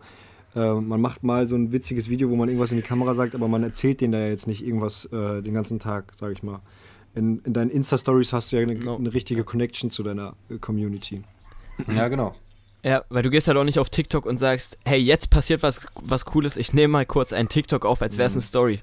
[0.56, 3.36] äh, man macht mal so ein witziges Video, wo man irgendwas in die Kamera sagt,
[3.36, 6.43] aber man erzählt denen da ja jetzt nicht irgendwas äh, den ganzen Tag, sag ich
[6.43, 6.60] mal.
[7.13, 8.95] In, in deinen Insta-Stories hast du ja eine, No.
[8.95, 11.24] eine richtige Connection zu deiner äh, Community.
[11.93, 12.36] Ja, genau.
[12.84, 15.88] Ja, weil du gehst halt auch nicht auf TikTok und sagst, hey, jetzt passiert was,
[15.95, 18.82] was Cooles, ich nehme mal kurz einen TikTok auf, als wäre es eine Story.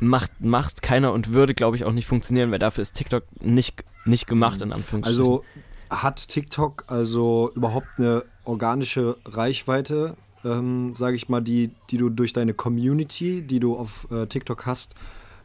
[0.00, 3.84] Macht, macht keiner und würde, glaube ich, auch nicht funktionieren, weil dafür ist TikTok nicht,
[4.04, 5.20] nicht gemacht, in Anführungsstrichen.
[5.20, 5.44] Also
[5.90, 12.32] hat TikTok also überhaupt eine organische Reichweite, ähm, sage ich mal, die, die du durch
[12.32, 14.94] deine Community, die du auf äh, TikTok hast,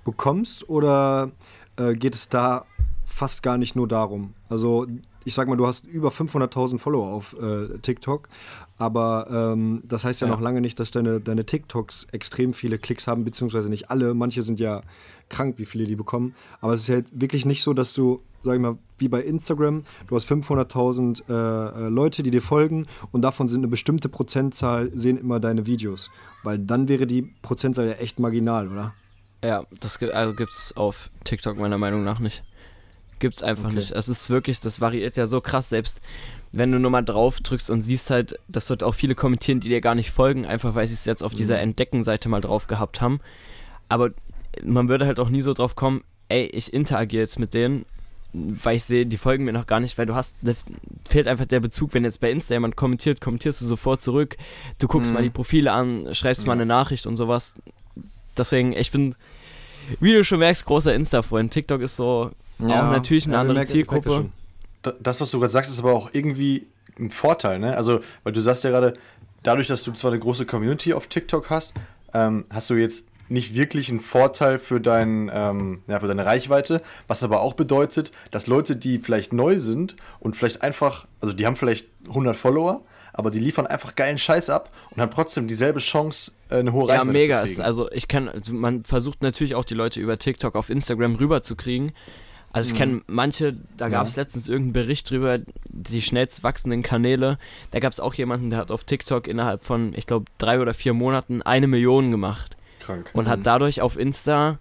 [0.06, 0.70] bekommst?
[0.70, 1.32] Oder
[1.78, 2.66] äh, geht es da
[3.06, 4.34] fast gar nicht nur darum?
[4.50, 4.86] Also
[5.24, 8.30] ich sag mal, du hast über 500.000 Follower auf äh, TikTok,
[8.78, 10.34] aber ähm, das heißt ja, Ja.
[10.34, 14.13] noch lange nicht, dass deine, deine TikToks extrem viele Klicks haben, beziehungsweise nicht alle.
[14.13, 14.84] Manche sind ja
[15.28, 16.34] krank, wie viele die bekommen.
[16.62, 19.84] Aber es ist halt wirklich nicht so, dass du, sag ich mal, wie bei Instagram,
[20.08, 21.34] du hast 500.000 äh,
[21.86, 26.10] äh, Leute, die dir folgen und davon sind eine bestimmte Prozentzahl, sehen immer deine Videos.
[26.44, 28.94] Weil dann wäre die Prozentzahl ja echt marginal, oder?
[29.43, 32.43] Ja, das also gibt's auf TikTok meiner Meinung nach nicht.
[33.19, 33.76] Gibt's einfach Okay.
[33.76, 33.91] nicht.
[33.91, 36.02] Es ist wirklich, das variiert ja so krass, selbst
[36.52, 39.69] wenn du nur mal drauf drückst und siehst halt, dass dort auch viele kommentieren, die
[39.69, 41.63] dir gar nicht folgen, einfach weil sie es jetzt auf dieser Mhm.
[41.63, 43.19] Entdecken-Seite mal drauf gehabt haben.
[43.89, 44.12] Aber
[44.63, 47.86] man würde halt auch nie so drauf kommen, ey, ich interagiere jetzt mit denen,
[48.34, 50.54] weil ich sehe, die folgen mir noch gar nicht, weil du hast, da
[51.08, 54.38] fehlt einfach der Bezug, wenn jetzt bei Insta jemand kommentiert, kommentierst du sofort zurück,
[54.80, 55.15] du guckst Mhm.
[55.15, 56.62] mal die Profile an, schreibst mal Ja.
[56.62, 57.56] eine Nachricht und sowas.
[58.38, 59.15] Deswegen, ich bin,
[60.00, 61.52] wie du schon merkst, großer Insta-Freund.
[61.52, 64.30] TikTok ist so auch natürlich eine Ja, andere das Zielgruppe.
[65.02, 66.67] Das, was du gerade sagst, ist aber auch irgendwie
[67.00, 67.76] ein Vorteil, ne?
[67.76, 68.93] Also, weil du sagst ja gerade,
[69.43, 71.73] dadurch, dass du zwar eine große Community auf TikTok hast,
[72.13, 76.82] ähm, hast du jetzt nicht wirklich einen Vorteil für, dein, ähm, ja, für deine Reichweite,
[77.08, 81.45] was aber auch bedeutet, dass Leute, die vielleicht neu sind und vielleicht einfach, also die
[81.45, 82.82] haben vielleicht 100 Follower,
[83.17, 86.88] aber die liefern einfach geilen Scheiß ab und haben trotzdem dieselbe Chance, äh, eine hohe
[86.88, 87.41] Ja, Reichweite mega.
[87.41, 87.62] zu kriegen.
[87.62, 91.91] also ich kann, also man versucht natürlich auch die Leute über TikTok auf Instagram rüberzukriegen.
[92.53, 97.38] Also ich kenne manche, da gab es letztens irgendeinen Bericht drüber, die schnellst wachsenden Kanäle.
[97.71, 100.73] Da gab es auch jemanden, der hat auf TikTok innerhalb von, ich glaube, drei oder
[100.73, 102.56] vier Monaten eine Million gemacht.
[102.80, 103.12] Krank.
[103.13, 104.58] Und hat dadurch auf Insta,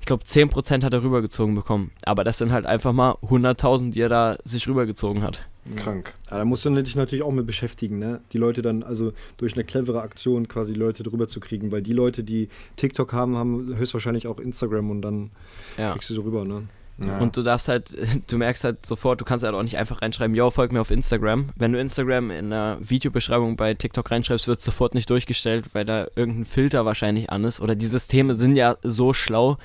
[0.00, 1.92] ich glaube, 10% hat er rübergezogen bekommen.
[2.04, 5.42] Aber das sind halt einfach mal 100.000, die er da sich rübergezogen hat.
[5.74, 6.14] Krank.
[6.30, 8.20] Ja, da musst du dich natürlich auch mit beschäftigen, ne?
[8.32, 11.82] Die Leute dann, also durch eine clevere Aktion quasi die Leute drüber zu kriegen, weil
[11.82, 15.30] die Leute, die TikTok haben, haben höchstwahrscheinlich auch Instagram und dann
[15.76, 15.92] Ja.
[15.92, 16.64] kriegst du so rüber, ne?
[17.04, 17.18] Ja.
[17.18, 17.94] Und du darfst halt,
[18.30, 20.90] du merkst halt sofort, du kannst halt auch nicht einfach reinschreiben, yo, folg mir auf
[20.90, 21.50] Instagram.
[21.56, 26.06] Wenn du Instagram in einer Videobeschreibung bei TikTok reinschreibst, wird sofort nicht durchgestellt, weil da
[26.16, 27.60] irgendein Filter wahrscheinlich an ist.
[27.60, 29.58] Oder die Systeme sind ja so schlau.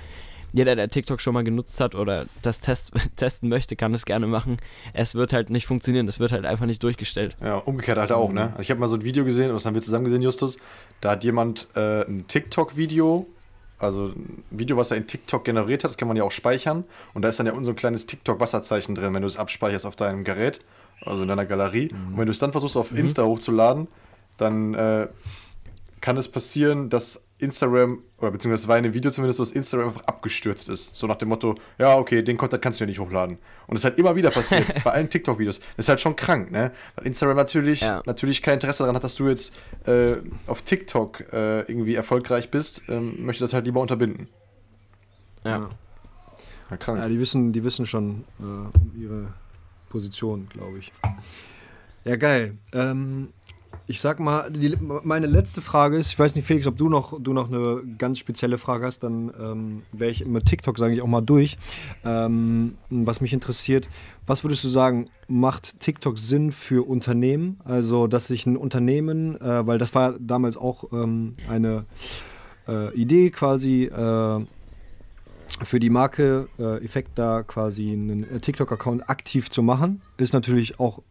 [0.53, 4.27] Jeder, der TikTok schon mal genutzt hat oder das Test, testen möchte, kann es gerne
[4.27, 4.57] machen.
[4.93, 7.37] Es wird halt nicht funktionieren, es wird halt einfach nicht durchgestellt.
[7.41, 8.51] Ja, umgekehrt halt auch, ne?
[8.51, 10.57] Also ich habe mal so ein Video gesehen, das haben wir zusammen gesehen, Justus.
[10.99, 13.27] Da hat jemand äh, ein TikTok-Video,
[13.79, 16.83] also ein Video, was er in TikTok generiert hat, das kann man ja auch speichern.
[17.13, 19.95] Und da ist dann ja so ein kleines TikTok-Wasserzeichen drin, wenn du es abspeicherst auf
[19.95, 20.61] deinem Gerät,
[21.05, 21.89] also in deiner Galerie.
[21.91, 23.87] Und wenn du es dann versuchst auf Insta hochzuladen,
[24.37, 25.07] dann äh,
[26.01, 29.51] kann es passieren, dass Instagram, oder beziehungsweise es war in dem Video zumindest so, dass
[29.51, 30.95] Instagram einfach abgestürzt ist.
[30.95, 33.37] So nach dem Motto, ja, okay, den Content kannst du ja nicht hochladen.
[33.67, 35.59] Und das ist halt immer wieder passiert, bei allen TikTok-Videos.
[35.59, 36.71] Das ist halt schon krank, ne?
[36.95, 38.01] Weil Instagram natürlich, Ja.
[38.05, 39.53] natürlich kein Interesse daran hat, dass du jetzt
[39.85, 40.15] äh,
[40.47, 44.27] auf TikTok äh, irgendwie erfolgreich bist, ähm, möchte das halt lieber unterbinden.
[45.43, 45.69] Ja.
[46.69, 46.99] Ja, krank.
[46.99, 49.33] Ja, die wissen, die wissen schon äh, um ihre
[49.89, 50.91] Position, glaube ich.
[52.05, 52.57] Ja, geil.
[52.73, 53.29] Ähm,
[53.91, 57.21] ich sag mal, die, meine letzte Frage ist, ich weiß nicht, Felix, ob du noch,
[57.21, 61.01] du noch eine ganz spezielle Frage hast, dann ähm, wäre ich mit TikTok, sage ich
[61.01, 61.57] auch mal durch.
[62.05, 63.89] Ähm, was mich interessiert,
[64.25, 67.59] was würdest du sagen, macht TikTok Sinn für Unternehmen?
[67.65, 71.83] Also, dass sich ein Unternehmen, äh, weil das war damals auch ähm, eine
[72.69, 74.45] äh, Idee quasi, äh,
[75.63, 80.79] für die Marke äh, Effekt da quasi einen äh, TikTok-Account aktiv zu machen, ist natürlich
[80.79, 81.01] auch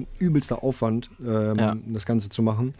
[0.00, 1.76] ein übelster Aufwand, ähm, ja.
[1.86, 2.74] das Ganze zu machen.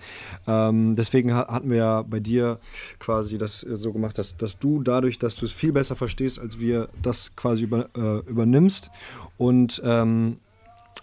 [0.46, 2.58] Ähm, deswegen ha hatten wir ja bei dir
[2.98, 6.38] quasi das äh, so gemacht, dass, dass du dadurch, dass du es viel besser verstehst,
[6.38, 8.90] als wir das quasi über, äh, übernimmst.
[9.36, 10.38] Und ähm,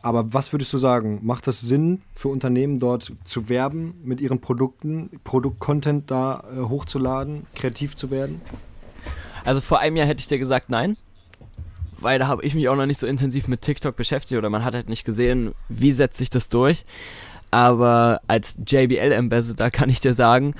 [0.01, 1.19] aber was würdest du sagen?
[1.23, 7.47] Macht das Sinn für Unternehmen dort zu werben mit ihren Produkten, Produktcontent da äh, hochzuladen,
[7.55, 8.41] kreativ zu werden?
[9.43, 10.97] Also vor einem Jahr hätte ich dir gesagt, nein.
[11.99, 14.63] Weil da habe ich mich auch noch nicht so intensiv mit TikTok beschäftigt oder man
[14.63, 16.85] hat halt nicht gesehen, wie setzt sich das durch.
[17.51, 20.53] Aber als JBL-Ambassador kann ich dir sagen,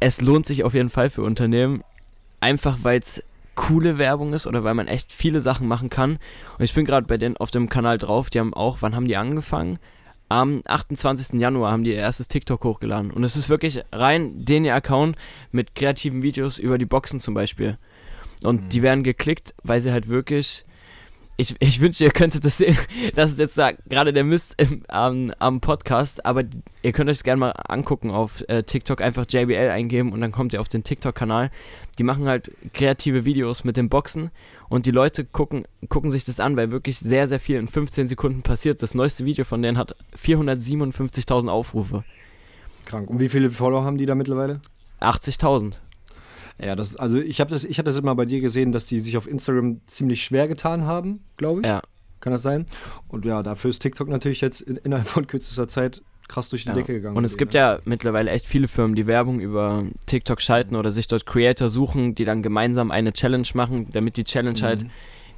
[0.00, 1.82] es lohnt sich auf jeden Fall für Unternehmen,
[2.40, 3.22] einfach weil es
[3.54, 6.18] coole Werbung ist oder weil man echt viele Sachen machen kann.
[6.58, 9.08] Und ich bin gerade bei denen auf dem Kanal drauf, die haben auch, wann haben
[9.08, 9.80] die angefangen?
[10.28, 11.40] Am 28.
[11.40, 13.10] Januar haben die ihr erstes TikTok hochgeladen.
[13.10, 15.16] Und es ist wirklich rein den ihr Account
[15.50, 17.78] mit kreativen Videos über die Boxen zum Beispiel.
[18.44, 18.68] Und mhm.
[18.68, 20.64] die werden geklickt, weil sie halt wirklich
[21.40, 22.76] ich, ich wünschte, ihr könntet das sehen.
[23.14, 26.42] Das ist jetzt da gerade der Mist im, am, am Podcast, aber
[26.82, 30.52] ihr könnt euch gerne mal angucken auf äh, TikTok, einfach JBL eingeben und dann kommt
[30.52, 31.50] ihr auf den TikTok-Kanal.
[31.98, 34.30] Die machen halt kreative Videos mit den Boxen
[34.68, 38.08] und die Leute gucken, gucken sich das an, weil wirklich sehr, sehr viel in 15
[38.08, 38.82] Sekunden passiert.
[38.82, 42.02] Das neueste Video von denen hat 457.000 Aufrufe.
[42.84, 43.08] Krank.
[43.08, 44.60] Und wie viele Follower haben die da mittlerweile?
[45.00, 45.78] 80.000.
[46.60, 48.98] Ja, das, also ich habe das, ich hatte das immer bei dir gesehen, dass die
[49.00, 51.66] sich auf Instagram ziemlich schwer getan haben, glaube ich.
[51.66, 51.82] Ja.
[52.20, 52.66] Kann das sein?
[53.06, 56.68] Und ja, dafür ist TikTok natürlich jetzt in, innerhalb von kürzester Zeit krass durch die
[56.68, 56.74] ja.
[56.74, 57.16] Decke gegangen.
[57.16, 57.60] Und es gibt ne?
[57.60, 62.14] ja mittlerweile echt viele Firmen, die Werbung über TikTok schalten oder sich dort Creator suchen,
[62.14, 64.84] die dann gemeinsam eine Challenge machen, damit die Challenge halt, mhm.
[64.84, 64.92] halt,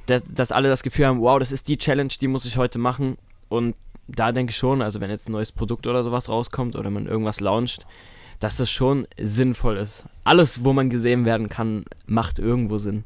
[0.07, 2.79] dass, dass alle das Gefühl haben, wow, das ist die Challenge, die muss ich heute
[2.79, 3.17] machen.
[3.47, 3.75] Und
[4.07, 7.05] da denke ich schon, also wenn jetzt ein neues Produkt oder sowas rauskommt oder man
[7.05, 7.85] irgendwas launcht,
[8.41, 10.03] dass das schon sinnvoll ist.
[10.25, 13.05] Alles, wo man gesehen werden kann, macht irgendwo Sinn.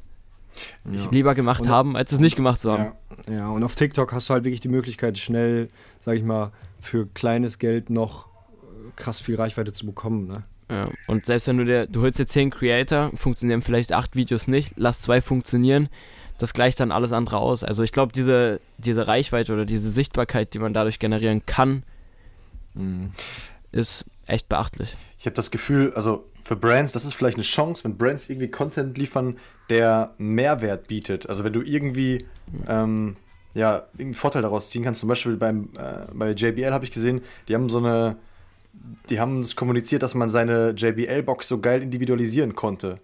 [0.90, 1.10] Ja.
[1.12, 2.94] Lieber gemacht und, haben, als es nicht gemacht zu haben.
[3.28, 3.34] Ja.
[3.34, 5.70] ja, und auf TikTok hast du halt wirklich die Möglichkeit, schnell,
[6.06, 10.26] sag ich mal, für kleines Geld noch äh, krass viel Reichweite zu bekommen.
[10.28, 10.44] Ne?
[10.72, 14.48] Ja, und selbst wenn du dir, du holst dir 10 Creator, funktionieren vielleicht 8 Videos
[14.48, 15.90] nicht, lass zwei funktionieren,
[16.38, 17.66] das gleicht dann alles andere aus.
[17.66, 21.84] Also ich glaube, diese, diese Reichweite oder diese Sichtbarkeit, die man dadurch generieren kann,
[22.74, 23.12] mhm.
[23.74, 24.96] ist echt beachtlich.
[25.26, 28.48] Ich habe das Gefühl, also für Brands, das ist vielleicht eine Chance, wenn Brands irgendwie
[28.48, 29.40] Content liefern,
[29.72, 31.28] der Mehrwert bietet.
[31.28, 32.28] Also wenn du irgendwie
[32.68, 33.16] ähm,
[33.56, 35.00] ja, einen Vorteil daraus ziehen kannst.
[35.00, 38.18] Zum Beispiel beim, äh, bei JBL habe ich gesehen, die haben so eine,
[39.10, 43.00] die haben es kommuniziert, dass man seine JBL-Box so geil individualisieren konnte.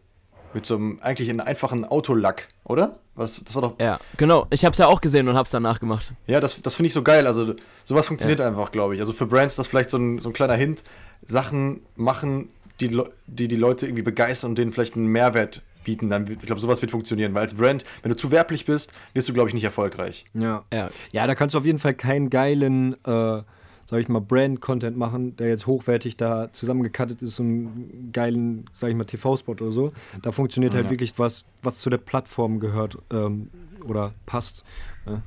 [0.53, 2.99] Mit so einem eigentlich einen einfachen Autolack, oder?
[3.15, 3.79] Was, das war doch.
[3.79, 4.45] Ja, genau.
[4.51, 6.13] Ich habe es ja auch gesehen und habe es danach gemacht.
[6.27, 7.25] Ja, das, das finde ich so geil.
[7.25, 8.47] Also sowas funktioniert ja.
[8.47, 9.01] einfach, glaube ich.
[9.01, 10.83] Also für Brands das vielleicht so ein, so ein kleiner Hint.
[11.27, 16.27] Sachen machen, die, die die Leute irgendwie begeistern und denen vielleicht einen Mehrwert bieten, dann
[16.29, 17.33] ich glaube, sowas wird funktionieren.
[17.33, 20.25] Weil als Brand, wenn du zu werblich bist, wirst du, glaube ich, nicht erfolgreich.
[20.33, 20.63] Ja.
[20.71, 20.89] ja.
[21.11, 23.41] Ja, da kannst du auf jeden Fall keinen geilen, äh,
[23.89, 28.89] sag ich mal, Brand-Content machen, der jetzt hochwertig da zusammengekattet ist, so einen geilen, sag
[28.89, 29.91] ich mal, TV-Spot oder so.
[30.21, 30.87] Da funktioniert halt ja.
[30.87, 33.49] halt wirklich was, was zu der Plattform gehört ähm,
[33.85, 34.63] oder passt.
[35.05, 35.21] Ja.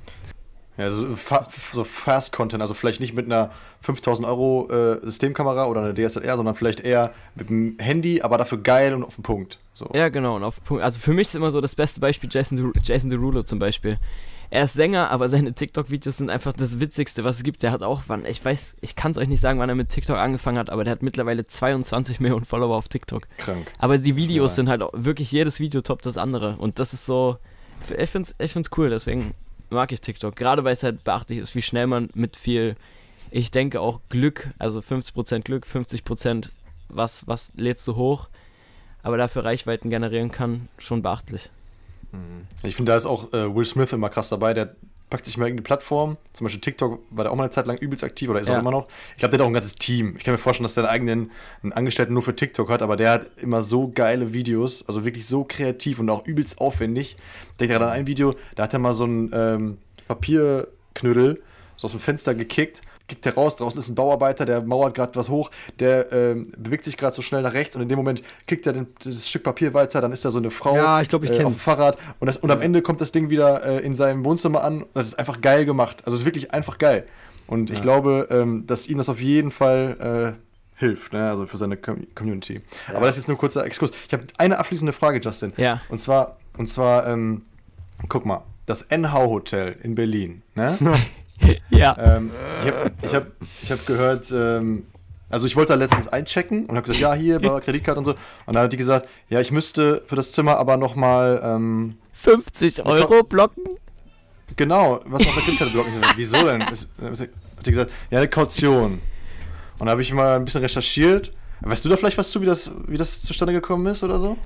[0.77, 3.51] Ja, so, fa so Fast-Content, also vielleicht nicht mit einer
[3.83, 8.59] 5000 Euro äh, Systemkamera oder einer DSLR, sondern vielleicht eher mit dem Handy, aber dafür
[8.59, 9.59] geil und auf den Punkt.
[9.75, 9.89] So.
[9.95, 10.83] Ja, genau, und auf den Punkt.
[10.83, 13.99] Also für mich ist immer so das beste Beispiel Jason, Jason Derulo zum Beispiel.
[14.51, 17.63] Er ist Sänger, aber seine TikTok-Videos sind einfach das Witzigste, was es gibt.
[17.63, 19.89] Der hat auch, wann, ich weiß, ich kann es euch nicht sagen, wann er mit
[19.89, 23.27] TikTok angefangen hat, aber der hat mittlerweile 22 Millionen Follower auf TikTok.
[23.39, 23.73] Krank.
[23.79, 26.57] Aber die Videos sind halt auch, wirklich jedes Video toppt das andere.
[26.59, 27.39] Und das ist so,
[27.99, 29.35] ich finde es ich find's cool, deswegen
[29.75, 30.37] mag ich TikTok.
[30.37, 32.77] Gerade weil es halt beachtlich ist, wie schnell man mit viel,
[33.31, 36.51] ich denke auch Glück, also 50% Glück, 50%
[36.89, 38.29] was, was lädst du hoch,
[39.03, 41.51] aber dafür Reichweiten generieren kann, schon beachtlich.
[42.13, 42.47] Mhm.
[42.63, 44.55] Ich finde, da ist auch äh, Will Smith immer krass dabei.
[44.55, 44.77] Der
[45.11, 47.79] packt sich mal irgendeine Plattform, zum Beispiel TikTok war der auch mal eine Zeit lang
[47.79, 48.57] übelst aktiv oder ist ja.
[48.57, 48.89] auch immer noch.
[49.13, 50.17] Ich glaube, der hat auch ein ganzes Team.
[50.17, 51.31] Ich kann mir vorstellen, dass der einen eigenen
[51.63, 55.27] einen Angestellten nur für TikTok hat, aber der hat immer so geile Videos, also wirklich
[55.27, 57.17] so kreativ und auch übelst aufwendig.
[57.53, 61.43] Ich denke gerade an ein Video, da hat er mal so einen ähm, Papierknödel
[61.77, 65.29] so aus dem Fenster gekickt kickt heraus, draußen ist ein Bauarbeiter, der mauert gerade was
[65.29, 68.67] hoch, der ähm, bewegt sich gerade so schnell nach rechts und in dem Moment kickt
[68.67, 71.23] er den, das Stück Papier weiter, dann ist da so eine Frau ja, ich glaub,
[71.23, 73.85] ich äh, auf dem Fahrrad und, das, und am Ende kommt das Ding wieder äh,
[73.85, 74.87] in seinem Wohnzimmer an.
[74.95, 76.03] Das ist einfach geil gemacht.
[76.05, 77.07] Also es ist wirklich einfach geil.
[77.47, 77.77] Und ja.
[77.77, 81.29] ich glaube, ähm, dass ihm das auf jeden Fall äh, hilft, ne?
[81.29, 82.61] also für seine Com Community.
[82.89, 82.97] Ja.
[82.97, 83.91] Aber das ist nur ein kurzer Exkurs.
[84.07, 85.53] Ich habe eine abschließende Frage, Justin.
[85.57, 85.83] Ja.
[85.89, 87.43] Und zwar, und zwar, ähm,
[88.09, 90.79] guck mal, das NH Hotel in Berlin, ne?
[91.71, 91.97] ja.
[91.99, 92.31] Ähm,
[92.63, 93.27] ich habe ich hab,
[93.63, 94.87] ich hab gehört, ähm,
[95.29, 98.13] also ich wollte da letztens einchecken und habe gesagt, ja, hier bei Kreditkarte und so.
[98.47, 102.85] Und dann hat die gesagt, ja, ich müsste für das Zimmer aber nochmal ähm, 50
[102.87, 103.65] Euro blocken?
[104.57, 105.93] Genau, was auf der Kreditkarte blocken.
[106.17, 106.63] Wieso denn?
[106.63, 106.87] Hat
[107.67, 109.01] die gesagt, ja, eine Kaution.
[109.79, 111.33] Und da habe ich mal ein bisschen recherchiert.
[111.61, 114.37] Weißt du da vielleicht was zu, wie das, wie das zustande gekommen ist oder so?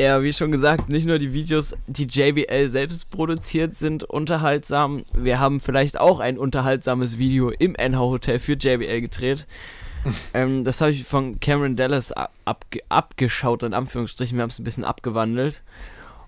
[0.00, 5.04] Ja, wie schon gesagt, nicht nur die Videos, die JBL selbst produziert, sind unterhaltsam.
[5.16, 9.46] Wir haben vielleicht auch ein unterhaltsames Video im NH Hotel für JBL gedreht.
[10.34, 14.36] ähm, das habe ich von Cameron Dallas abge abgeschaut, in Anführungsstrichen.
[14.36, 15.62] Wir haben es ein bisschen abgewandelt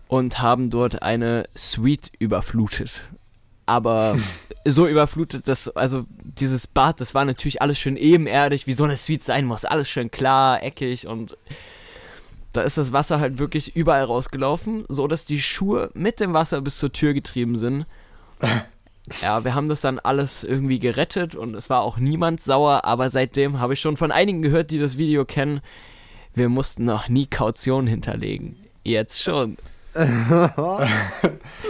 [0.07, 3.05] und haben dort eine Suite überflutet.
[3.67, 4.17] Aber
[4.65, 8.95] so überflutet, dass, also dieses Bad, das war natürlich alles schön ebenerdig, wie so eine
[8.97, 9.65] Suite sein muss.
[9.65, 11.37] Alles schön klar, eckig und
[12.57, 16.61] da ist das Wasser halt wirklich überall rausgelaufen, so dass die Schuhe mit dem Wasser
[16.61, 17.87] bis zur Tür getrieben sind.
[19.23, 23.09] Ja, wir haben das dann alles irgendwie gerettet und es war auch niemand sauer, aber
[23.09, 25.61] seitdem habe ich schon von einigen gehört, die das Video kennen,
[26.35, 28.57] wir mussten noch nie Kaution hinterlegen.
[28.83, 29.59] Jetzt schon.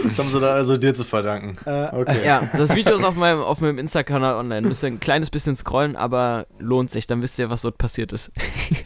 [0.03, 1.57] das haben sie dann also dir zu verdanken.
[1.65, 2.25] Äh, okay.
[2.25, 4.67] Ja, das Video ist auf meinem, auf meinem Insta-Kanal online.
[4.67, 8.11] Müsst ihr ein kleines bisschen scrollen, aber lohnt sich, dann wisst ihr, was dort passiert
[8.11, 8.31] ist.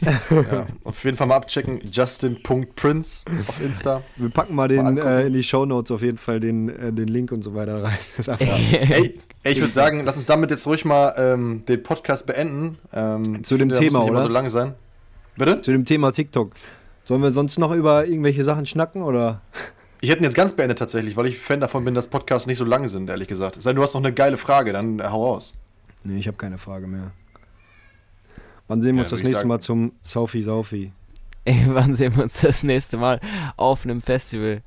[0.00, 1.80] ja, auf jeden Fall mal abchecken.
[1.90, 4.02] Justin.prince auf Insta.
[4.16, 6.92] Wir packen mal den mal äh, in die Show Notes auf jeden Fall den, äh,
[6.92, 7.98] den Link und so weiter rein.
[8.38, 12.78] ey, ey, ich würde sagen, lass uns damit jetzt ruhig mal ähm, den Podcast beenden.
[12.92, 14.22] Ähm, Zu dem finde, Thema, oder?
[14.22, 14.74] so lang sein.
[15.36, 15.62] Bitte?
[15.62, 16.52] Zu dem Thema TikTok.
[17.02, 19.40] Sollen wir sonst noch über irgendwelche Sachen schnacken oder?
[20.00, 22.58] Ich hätte ihn jetzt ganz beendet tatsächlich, weil ich Fan davon bin, dass Podcasts nicht
[22.58, 23.62] so lang sind, ehrlich gesagt.
[23.62, 25.54] Sei du hast noch eine geile Frage, dann äh, hau raus.
[26.04, 27.12] Nee, ich habe keine Frage mehr.
[28.68, 30.92] Wann sehen wir ja, uns das nächste Mal zum Saufi Saufi?
[31.44, 33.20] Ey, wann sehen wir uns das nächste Mal
[33.56, 34.62] auf einem Festival?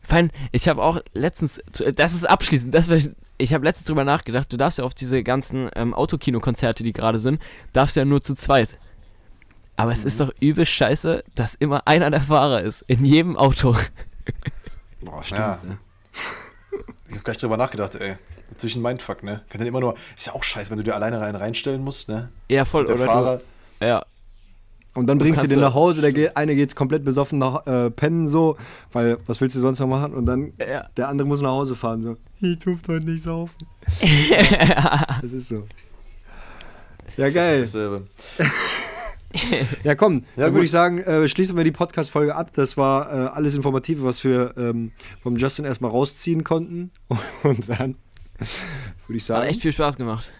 [0.00, 1.60] Fein, ich habe auch letztens,
[1.94, 5.22] das ist abschließend, das ich, ich habe letztens drüber nachgedacht, du darfst ja auf diese
[5.22, 7.40] ganzen ähm, Autokino-Konzerte, die gerade sind,
[7.74, 8.78] darfst ja nur zu zweit.
[9.78, 10.26] Aber es ist mhm.
[10.26, 12.82] doch übel scheiße, dass immer einer der Fahrer ist.
[12.88, 13.76] In jedem Auto.
[15.00, 15.60] Boah, stimmt, ja.
[15.64, 15.78] ne?
[17.08, 18.16] Ich hab gleich drüber nachgedacht, ey.
[18.60, 19.42] Ein Mindfuck, ne?
[19.48, 19.94] Kann dann immer nur.
[20.16, 22.28] Ist ja auch scheiße, wenn du dir alleine rein reinstellen musst, ne?
[22.48, 23.06] Ja, voll, der oder?
[23.06, 23.40] Fahrer.
[23.78, 24.04] Du, ja.
[24.94, 27.88] Und dann bringst du den nach Hause, der geht, eine geht komplett besoffen nach äh,
[27.88, 28.56] pennen so,
[28.92, 30.12] weil was willst du sonst noch machen?
[30.12, 30.88] Und dann ja.
[30.96, 32.16] der andere muss nach Hause fahren so.
[32.40, 33.58] Ich tue heute nicht saufen.
[35.22, 35.68] das ist so.
[37.16, 37.60] Ja, geil.
[37.60, 38.08] Dasselbe.
[39.84, 42.50] ja, komm, ja, dann würde ich sagen, äh, schließen wir die Podcast-Folge ab.
[42.54, 46.90] Das war äh, alles Informative, was wir ähm, vom Justin erstmal rausziehen konnten.
[47.42, 47.96] Und dann
[49.06, 49.42] würde ich sagen.
[49.42, 50.32] Hat echt viel Spaß gemacht.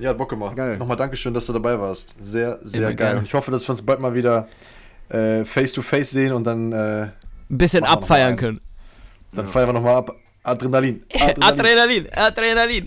[0.00, 0.56] Ja, hat Bock gemacht.
[0.56, 0.78] Geil.
[0.78, 2.16] Nochmal Dankeschön, dass du dabei warst.
[2.20, 2.96] Sehr, sehr Immer geil.
[2.96, 3.18] Gerne.
[3.20, 4.48] Und ich hoffe, dass wir uns bald mal wieder
[5.10, 6.72] äh, face to face sehen und dann.
[6.72, 7.12] Äh, ein
[7.58, 8.60] bisschen abfeiern können.
[9.32, 9.50] Dann ja.
[9.50, 10.16] feiern wir nochmal ab.
[10.42, 11.04] Adrenalin.
[11.40, 12.08] Adrenalin.
[12.10, 12.86] Adrenalin.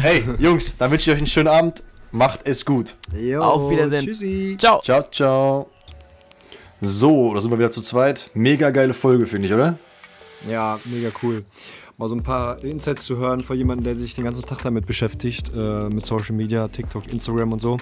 [0.00, 1.82] hey, Jungs, dann wünsche ich euch einen schönen Abend.
[2.10, 2.94] Macht es gut.
[3.12, 4.06] Jo, Auf Wiedersehen.
[4.06, 4.56] Tschüssi.
[4.58, 4.80] Ciao.
[4.82, 5.70] Ciao, ciao.
[6.80, 8.30] So, da sind wir wieder zu zweit.
[8.34, 9.78] Mega geile Folge, finde ich, oder?
[10.48, 11.44] Ja, mega cool.
[11.98, 14.86] Mal so ein paar Insights zu hören von jemandem, der sich den ganzen Tag damit
[14.86, 17.78] beschäftigt, äh, mit Social Media, TikTok, Instagram und so.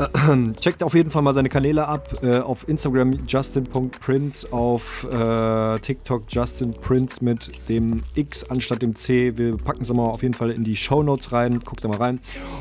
[0.60, 2.22] Checkt auf jeden Fall mal seine Kanäle ab.
[2.22, 9.36] Äh, auf Instagram justin.prince, auf äh, TikTok justinprince mit dem X anstatt dem C.
[9.36, 11.60] Wir packen es mal auf jeden Fall in die Show Notes rein.
[11.60, 12.20] Guckt da mal rein.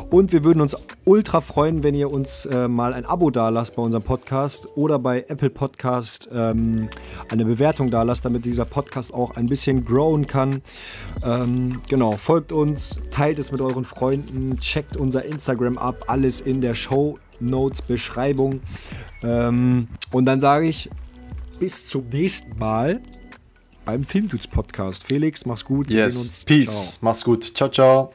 [0.10, 0.76] Und wir würden uns
[1.06, 5.00] ultra freuen, wenn ihr uns äh, mal ein Abo da lasst bei unserem Podcast oder
[5.00, 6.90] bei Apple Podcast ähm,
[7.30, 10.62] eine Bewertung da lasst, damit dieser Podcast auch ein bisschen growen kann.
[11.24, 16.60] Ähm, genau, folgt uns, teilt es mit euren Freunden, checkt unser Instagram ab, alles in
[16.60, 18.62] der Show Notes, Beschreibung.
[19.24, 20.90] Ähm, und dann sage ich
[21.60, 23.02] bis zum nächsten Mal
[23.86, 25.04] beim Filmdudes Podcast.
[25.06, 25.90] Felix, mach's gut.
[25.90, 26.92] yes, Peace.
[26.92, 26.98] Ciao.
[27.02, 27.44] Mach's gut.
[27.56, 28.14] Ciao, ciao.